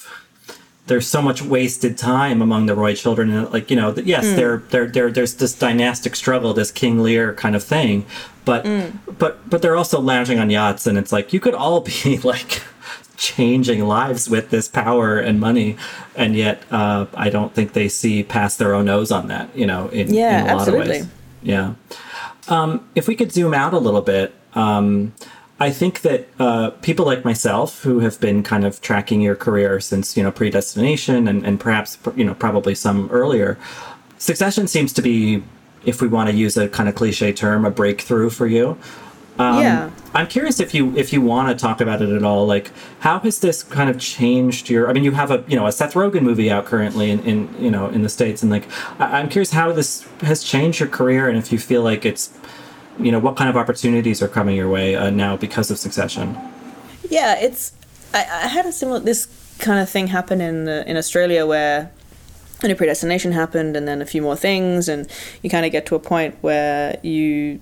[0.89, 4.35] There's so much wasted time among the Roy children, and like you know, yes, Mm.
[4.35, 8.05] there, there, there, there's this dynastic struggle, this King Lear kind of thing,
[8.43, 8.93] but, Mm.
[9.17, 12.61] but, but they're also lounging on yachts, and it's like you could all be like
[13.17, 15.75] changing lives with this power and money,
[16.15, 19.49] and yet uh, I don't think they see past their own nose on that.
[19.55, 20.99] You know, in, Yeah, in a lot of absolutely.
[21.01, 21.07] ways.
[21.43, 21.73] Yeah.
[22.47, 25.13] Um, if we could zoom out a little bit, um,
[25.59, 29.79] I think that uh, people like myself who have been kind of tracking your career
[29.79, 33.57] since you know predestination and, and perhaps you know probably some earlier,
[34.19, 35.41] Succession seems to be,
[35.85, 38.77] if we want to use a kind of cliche term, a breakthrough for you.
[39.39, 39.89] Um, Yeah.
[40.13, 42.45] I'm curious if you if you want to talk about it at all.
[42.45, 44.89] Like, how has this kind of changed your?
[44.89, 47.63] I mean, you have a you know a Seth Rogen movie out currently in, in
[47.63, 48.67] you know in the states, and like
[48.99, 52.33] I, I'm curious how this has changed your career, and if you feel like it's
[52.99, 56.37] you know what kind of opportunities are coming your way uh, now because of Succession.
[57.09, 57.73] Yeah, it's.
[58.13, 59.27] I, I had a similar this
[59.59, 61.91] kind of thing happen in the, in Australia where.
[62.61, 65.09] You know, predestination happened, and then a few more things, and
[65.41, 67.61] you kind of get to a point where you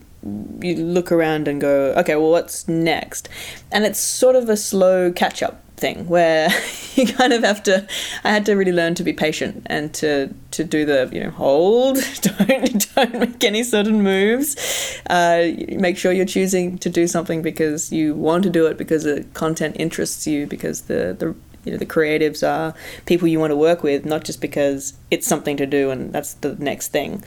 [0.60, 3.30] you look around and go, okay, well, what's next?
[3.72, 6.50] And it's sort of a slow catch up thing where
[6.96, 7.88] you kind of have to.
[8.24, 11.30] I had to really learn to be patient and to to do the you know
[11.30, 15.00] hold, don't don't make any sudden moves.
[15.10, 19.04] Uh, make sure you're choosing to do something because you want to do it because
[19.04, 22.74] the content interests you because the the you know the creatives are
[23.06, 26.34] people you want to work with, not just because it's something to do and that's
[26.36, 27.24] the next thing.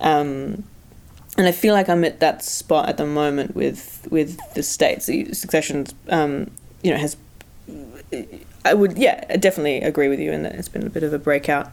[0.00, 0.64] Um,
[1.36, 5.06] and I feel like I'm at that spot at the moment with with the states.
[5.06, 6.50] The Succession, um,
[6.82, 7.16] you know, has.
[8.64, 11.12] I would, yeah, I definitely agree with you in that it's been a bit of
[11.12, 11.72] a breakout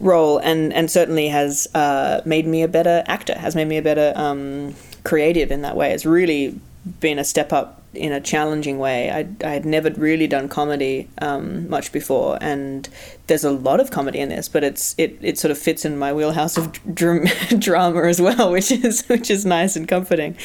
[0.00, 3.36] role, and and certainly has uh, made me a better actor.
[3.36, 4.74] Has made me a better um,
[5.04, 5.92] creative in that way.
[5.92, 6.60] It's really
[7.00, 9.10] been a step up in a challenging way.
[9.10, 12.88] I I had never really done comedy um, much before, and
[13.26, 15.98] there's a lot of comedy in this, but it's it, it sort of fits in
[15.98, 17.26] my wheelhouse of dr-
[17.58, 20.36] drama as well, which is which is nice and comforting.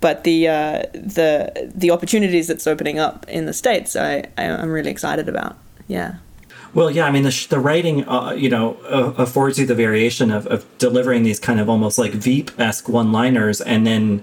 [0.00, 4.70] But the uh, the the opportunities that's opening up in the states, I, I I'm
[4.70, 5.56] really excited about.
[5.88, 6.16] Yeah.
[6.72, 10.30] Well, yeah, I mean, the, the writing, uh, you know, uh, affords you the variation
[10.30, 14.22] of, of delivering these kind of almost like Veep esque one liners, and then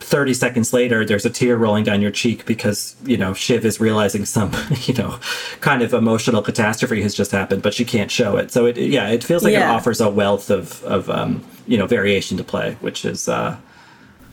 [0.00, 3.80] 30 seconds later, there's a tear rolling down your cheek because, you know, Shiv is
[3.80, 5.18] realizing some, you know,
[5.60, 8.50] kind of emotional catastrophe has just happened, but she can't show it.
[8.50, 11.86] So, it, yeah, it feels like it offers a wealth of, of um, you know,
[11.86, 13.56] variation to play, which is uh,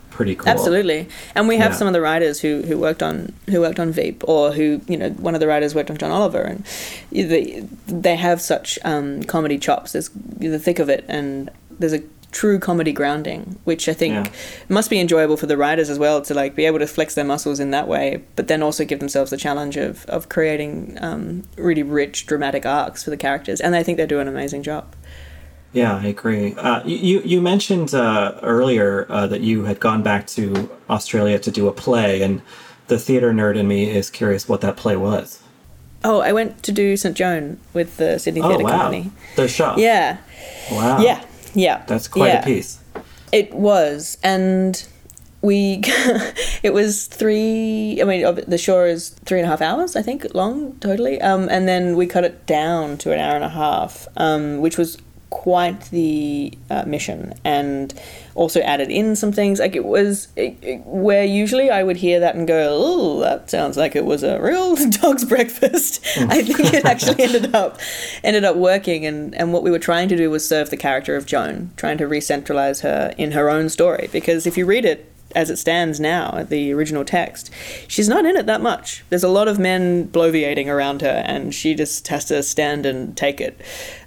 [0.09, 0.49] pretty cool.
[0.49, 1.77] Absolutely, and we have Yeah.
[1.77, 4.97] some of the writers who, who worked on who worked on Veep, or who you
[4.97, 6.65] know one of the writers worked on John Oliver, and
[7.11, 9.93] they they have such um, comedy chops.
[9.93, 11.49] There's the thick of it, and
[11.79, 14.31] there's a true comedy grounding, which I think Yeah.
[14.69, 17.25] must be enjoyable for the writers as well to like be able to flex their
[17.25, 21.43] muscles in that way, but then also give themselves the challenge of of creating um,
[21.57, 24.85] really rich dramatic arcs for the characters, and I think they do an amazing job.
[25.73, 26.53] Yeah, I agree.
[26.57, 31.51] Uh, you you mentioned uh, earlier uh, that you had gone back to Australia to
[31.51, 32.41] do a play, and
[32.87, 35.39] the theater nerd in me is curious what that play was.
[36.03, 39.11] Oh, I went to do St Joan with the Sydney Oh Theatre wow, Company.
[39.35, 39.75] the show.
[39.77, 40.17] Yeah.
[40.71, 40.99] Wow.
[41.01, 41.23] Yeah,
[41.53, 41.83] yeah.
[41.87, 42.41] That's quite yeah.
[42.41, 42.79] a piece.
[43.31, 44.85] It was, and
[45.41, 45.81] we,
[46.63, 47.99] it was three.
[48.01, 51.21] I mean, the show is three and a half hours, I think, long totally.
[51.21, 54.77] Um, and then we cut it down to an hour and a half, um, which
[54.77, 54.97] was
[55.31, 57.93] quite the uh, mission and
[58.35, 59.59] also added in some things.
[59.59, 63.49] Like it was it, it, where usually i would hear that and go oh that
[63.49, 66.05] sounds like it was a real dog's breakfast.
[66.17, 67.79] I think it actually ended up
[68.23, 71.15] ended up working and and what we were trying to do was serve the character
[71.15, 74.09] of joan trying to re-centralize her in her own story.
[74.11, 77.51] Because if you read it as it stands now, the original text,
[77.87, 79.03] she's not in it that much.
[79.09, 83.15] There's a lot of men bloviating around her, and she just has to stand and
[83.15, 83.59] take it.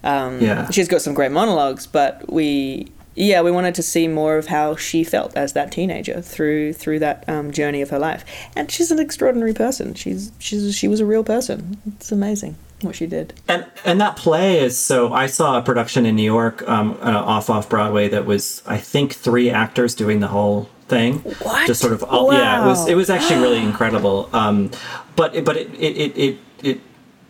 [0.03, 0.71] Um, Yeah.
[0.71, 4.77] She's got some great monologues, but we, yeah, we wanted to see more of how
[4.77, 8.25] she felt as that teenager through through that um, journey of her life.
[8.57, 9.95] And she's an extraordinary person.
[9.95, 11.81] She's she's she was a real person.
[11.87, 13.33] It's amazing what she did.
[13.49, 15.13] And and that play is so.
[15.13, 18.79] I saw a production in New York, um, uh, off off Broadway, that was I
[18.79, 21.19] think three actors doing the whole thing.
[21.43, 21.67] What?
[21.67, 22.63] Just sort of all, yeah.
[22.63, 24.29] It was it was actually really incredible.
[24.33, 24.71] Um,
[25.17, 26.81] but it- but it it it it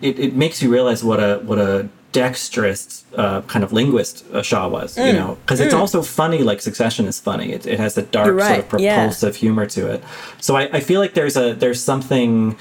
[0.00, 4.42] it, it, makes you realize what a what a dexterous uh, kind of linguist uh,
[4.42, 4.96] Shaw was.
[4.96, 5.14] You Mm.
[5.14, 5.78] know, because it's Mm.
[5.80, 6.38] also funny.
[6.42, 7.52] Like Succession is funny.
[7.52, 8.96] It, it has a dark You're sort of right, yeah.
[8.96, 10.02] propulsive humor to it.
[10.40, 12.56] So I, I feel like there's a there's something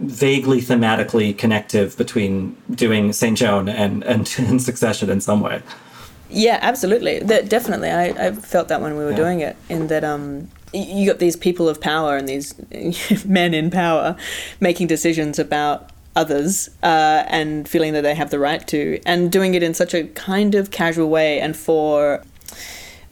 [0.00, 3.36] vaguely thematically connective between doing St.
[3.36, 5.60] Joan and, and, and Succession in some way.
[6.30, 7.18] Yeah, absolutely.
[7.20, 7.90] That definitely.
[7.90, 9.16] I, I felt that when we were Yeah.
[9.16, 12.54] doing it, in that um, you got these people of power and these
[13.26, 14.16] men in power
[14.60, 19.54] making decisions about others uh, and feeling that they have the right to, and doing
[19.54, 22.22] it in such a kind of casual way and for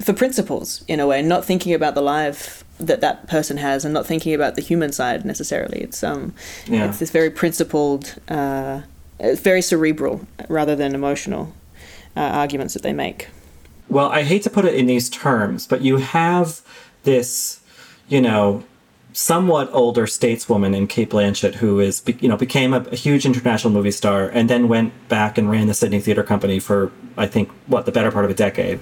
[0.00, 3.92] for principles in a way, not thinking about the life that that person has and
[3.92, 5.80] not thinking about the human side necessarily.
[5.80, 6.32] It's um,
[6.68, 6.88] Yeah.
[6.88, 8.82] it's this very principled, uh,
[9.18, 11.52] it's very cerebral rather than emotional
[12.16, 13.28] uh, arguments that they make.
[13.88, 16.60] Well, I hate to put it in these terms, but you have
[17.04, 17.60] this,
[18.08, 18.64] you know,
[19.12, 23.72] somewhat older stateswoman in Cate Blanchett who is, you know, became a, a huge international
[23.72, 27.50] movie star and then went back and ran the Sydney Theatre Company for, I think,
[27.66, 28.80] what, the better part of a decade.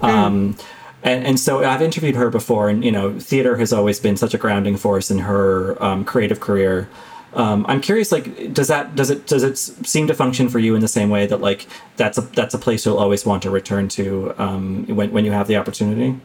[0.00, 0.56] Um,
[1.02, 4.34] and, and so I've interviewed her before, and you know, theater has always been such
[4.34, 6.88] a grounding force in her um, creative career.
[7.34, 10.74] Um, I'm curious, like, does that does it does it seem to function for you
[10.74, 11.66] in the same way that like
[11.96, 15.32] that's a that's a place you'll always want to return to um, when when you
[15.32, 16.18] have the opportunity?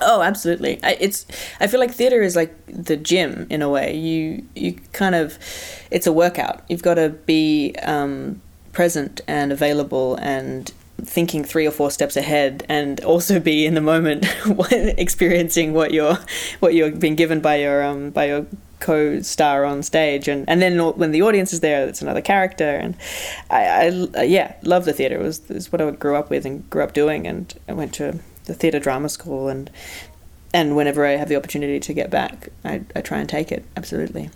[0.00, 0.78] Oh, absolutely.
[0.82, 1.26] I, it's.
[1.60, 3.94] I feel like theater is like the gym in a way.
[3.94, 5.38] You you kind of,
[5.90, 6.62] it's a workout.
[6.68, 8.40] You've got to be um,
[8.72, 10.72] present and available and
[11.02, 14.24] thinking three or four steps ahead, and also be in the moment,
[14.70, 16.18] experiencing what you're
[16.60, 18.46] what you're being given by your um by your
[18.82, 20.28] co-star on stage.
[20.28, 22.64] And and then when the audience is there it's another character.
[22.64, 22.96] And
[23.48, 26.68] I, I yeah love the theater it was it's what I grew up with and
[26.68, 27.26] grew up doing.
[27.26, 29.48] And I went to the theater drama school.
[29.48, 29.70] And
[30.52, 33.64] and whenever I have the opportunity to get back I, I try and take it.
[33.76, 34.30] Absolutely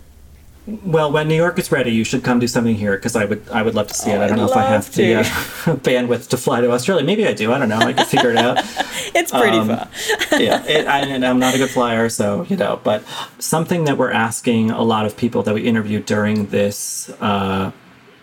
[0.83, 3.47] Well, when New York is ready, you should come do something here because I would
[3.49, 4.17] I would love to see it.
[4.17, 5.23] Oh, I don't know if I have love the uh,
[5.77, 7.05] bandwidth to fly to Australia.
[7.05, 7.53] Maybe I do.
[7.53, 7.77] I don't know.
[7.79, 8.57] I can figure it out.
[9.15, 9.87] it's pretty Um, far
[10.39, 12.81] yeah, it, I, and I'm not a good flyer, so you know.
[12.83, 13.03] But
[13.39, 17.71] something that we're asking a lot of people that we interviewed during this uh,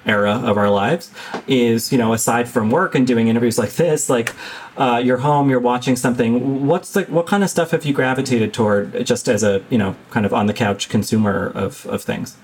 [0.06, 1.10] era of our lives
[1.46, 4.32] is, you know, aside from work and doing interviews like this, like
[4.76, 6.66] uh, you're home, you're watching something.
[6.66, 9.96] What's the what kind of stuff have you gravitated toward, just as a you know,
[10.10, 12.36] kind of on the couch consumer of of things?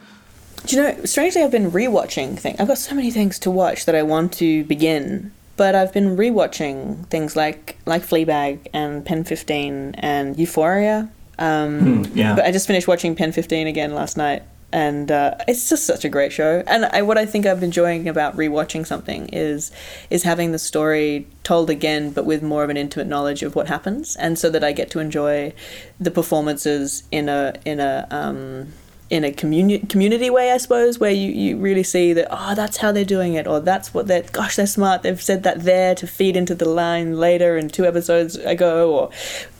[0.66, 2.60] Do you know, strangely, I've been rewatching things.
[2.60, 6.16] I've got so many things to watch that I want to begin, but I've been
[6.18, 11.08] rewatching things like like Fleabag and Pen Fifteen and Euphoria.
[11.38, 12.36] Um, Hmm, yeah.
[12.36, 16.04] But I just finished watching Pen Fifteen again last night, and uh, it's just such
[16.04, 16.62] a great show.
[16.66, 19.70] And I, what I think I've been enjoying about rewatching something is
[20.10, 23.68] is having the story told again, but with more of an intimate knowledge of what
[23.68, 25.52] happens, and so that I get to enjoy
[25.98, 28.72] the performances in a in a um,
[29.10, 32.76] in a communi- community way, I suppose, where you, you really see that, oh, that's
[32.76, 35.96] how they're doing it, or that's what they're, gosh, they're smart, they've said that there
[35.96, 39.10] to feed into the line later and two episodes ago, or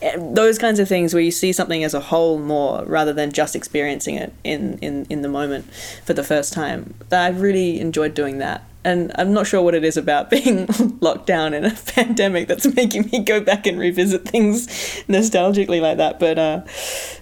[0.03, 3.33] eh, those kinds of things where you see something as a whole more rather than
[3.33, 5.69] just experiencing it in, in, in the moment
[6.05, 6.95] for the first time.
[7.11, 8.65] I've really enjoyed doing that.
[8.83, 10.67] And I'm not sure what it is about being
[11.01, 14.69] locked down in a pandemic that's making me go back and revisit things
[15.09, 16.19] nostalgically like that.
[16.19, 16.63] But uh,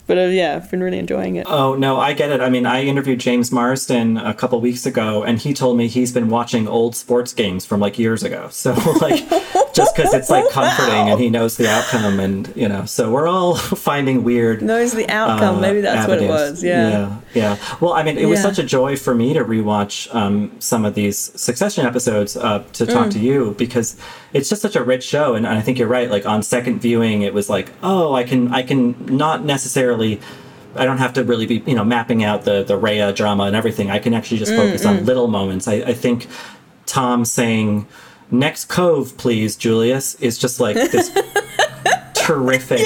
[0.08, 1.46] but uh, yeah, I've been really enjoying it.
[1.48, 2.40] Oh no, I get it.
[2.40, 6.10] I mean, I interviewed James Marsden a couple weeks ago, and he told me he's
[6.10, 8.48] been watching old sports games from like years ago.
[8.58, 9.28] So like,
[9.72, 13.28] just because it's like comforting, and he knows the outcome, and you know, so we're
[13.28, 13.54] all
[13.88, 14.62] finding weird.
[14.62, 15.58] knows the outcome.
[15.58, 16.64] uh, Maybe that's what it was.
[16.64, 16.88] Yeah.
[16.90, 17.76] yeah, yeah.
[17.80, 20.94] Well, I mean, it was such a joy for me to rewatch um, some of
[20.94, 23.12] these Succession episodes uh, to talk Mm.
[23.12, 23.96] to you because
[24.32, 26.10] it's just such a rich show, and I think you're right.
[26.10, 29.97] Like on second viewing, it was like, oh, I can, I can not necessarily.
[30.76, 33.56] I don't have to really be, you know, mapping out the the Rhea drama and
[33.56, 33.90] everything.
[33.90, 35.06] I can actually just focus on mm.
[35.06, 35.66] little moments.
[35.66, 36.26] I, I think
[36.86, 37.86] Tom saying,
[38.30, 41.10] Next Cove, please, Julius, is just like this
[42.14, 42.80] terrific,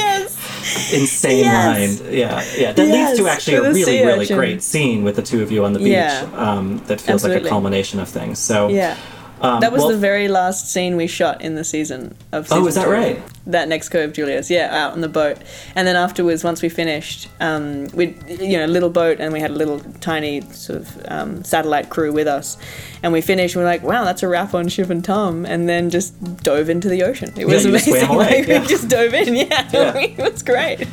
[0.93, 2.01] insane Yes.
[2.01, 2.13] line.
[2.13, 2.73] Yeah, yeah.
[2.73, 5.73] That leads to actually a really, really great scene with the two of you on
[5.73, 6.29] the beach Yeah.
[6.35, 8.39] um, that feels like a culmination of things.
[8.39, 8.97] So, Yeah.
[9.43, 12.57] Um, that was well, the very last scene we shot in the season of Oh,
[12.57, 12.91] season is that two.
[12.91, 13.23] right?
[13.47, 14.49] That next curve, Julius.
[14.51, 15.39] Yeah, out on the boat.
[15.75, 19.51] And then afterwards, once we finished, um, we you know little boat, and we had
[19.51, 22.57] a little tiny sort of um, satellite crew with us.
[23.03, 25.45] And we finished, and we are like, wow, that's a wrap on Shiv and Tom,
[25.45, 26.15] and then just
[26.45, 27.31] dove into the ocean.
[27.37, 28.09] It Yeah, was just amazing.
[28.15, 28.61] away, Like, yeah.
[28.61, 29.35] We just dove in.
[29.43, 29.97] Yeah, Yeah.
[29.99, 30.87] it was great.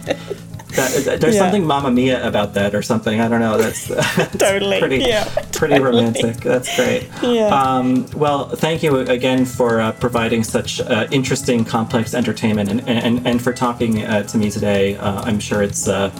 [0.75, 1.41] That, there's Yeah.
[1.41, 3.19] something Mamma Mia about that or something.
[3.19, 3.57] I don't know.
[3.57, 6.37] That's, that's Totally, pretty, yeah, pretty romantic.
[6.37, 7.07] That's great.
[7.23, 7.47] Yeah.
[7.47, 13.25] Um, well, thank you again for uh, providing such uh, interesting, complex entertainment and, and,
[13.27, 14.95] and for talking uh, to me today.
[14.97, 15.87] Uh, I'm sure it's.
[15.87, 16.11] Uh,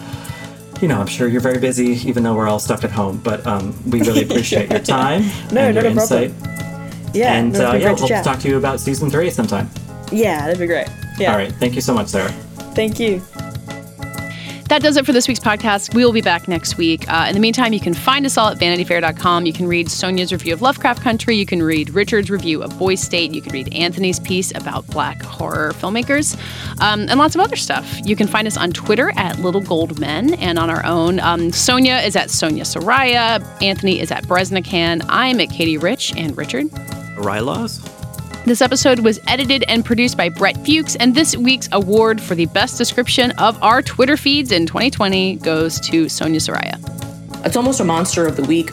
[0.81, 3.17] you know, I'm sure you're very busy, even though we're all stuck at home.
[3.21, 6.23] But um, we really appreciate your time No, and your a problem.
[6.23, 6.33] insight.
[7.13, 9.69] Yeah, and no, uh, yeah, hope to talk to you about season three sometime.
[10.09, 10.87] Yeah, that'd be great.
[11.17, 11.33] Yeah.
[11.33, 11.51] All right.
[11.55, 12.31] Thank you so much, Sarah.
[12.75, 13.21] Thank you.
[14.69, 15.95] That does it for this week's podcast.
[15.95, 17.11] We will be back next week.
[17.11, 19.47] Uh, in the meantime, you can find us all at vanityfair.com.
[19.47, 21.35] You can read Sonia's review of Lovecraft Country.
[21.35, 23.33] You can read Richard's review of Boys State.
[23.33, 26.37] You can read Anthony's piece about black horror filmmakers
[26.81, 27.99] um, and lots of other stuff.
[28.05, 31.19] You can find us on Twitter at Little Gold Men and on our own.
[31.19, 33.43] Um, Sonia is at Sonia Saraiya.
[33.63, 35.03] Anthony is at Breznican.
[35.09, 36.67] I'm at Katey Rich and Richard.
[37.17, 37.98] rilaws?
[38.45, 42.45] This episode was edited and produced by Brett Fuchs, and this week's award for the
[42.47, 47.45] best description of our Twitter feeds in 2020 goes to Sonia Saraiya.
[47.45, 48.71] It's almost a monster of the week.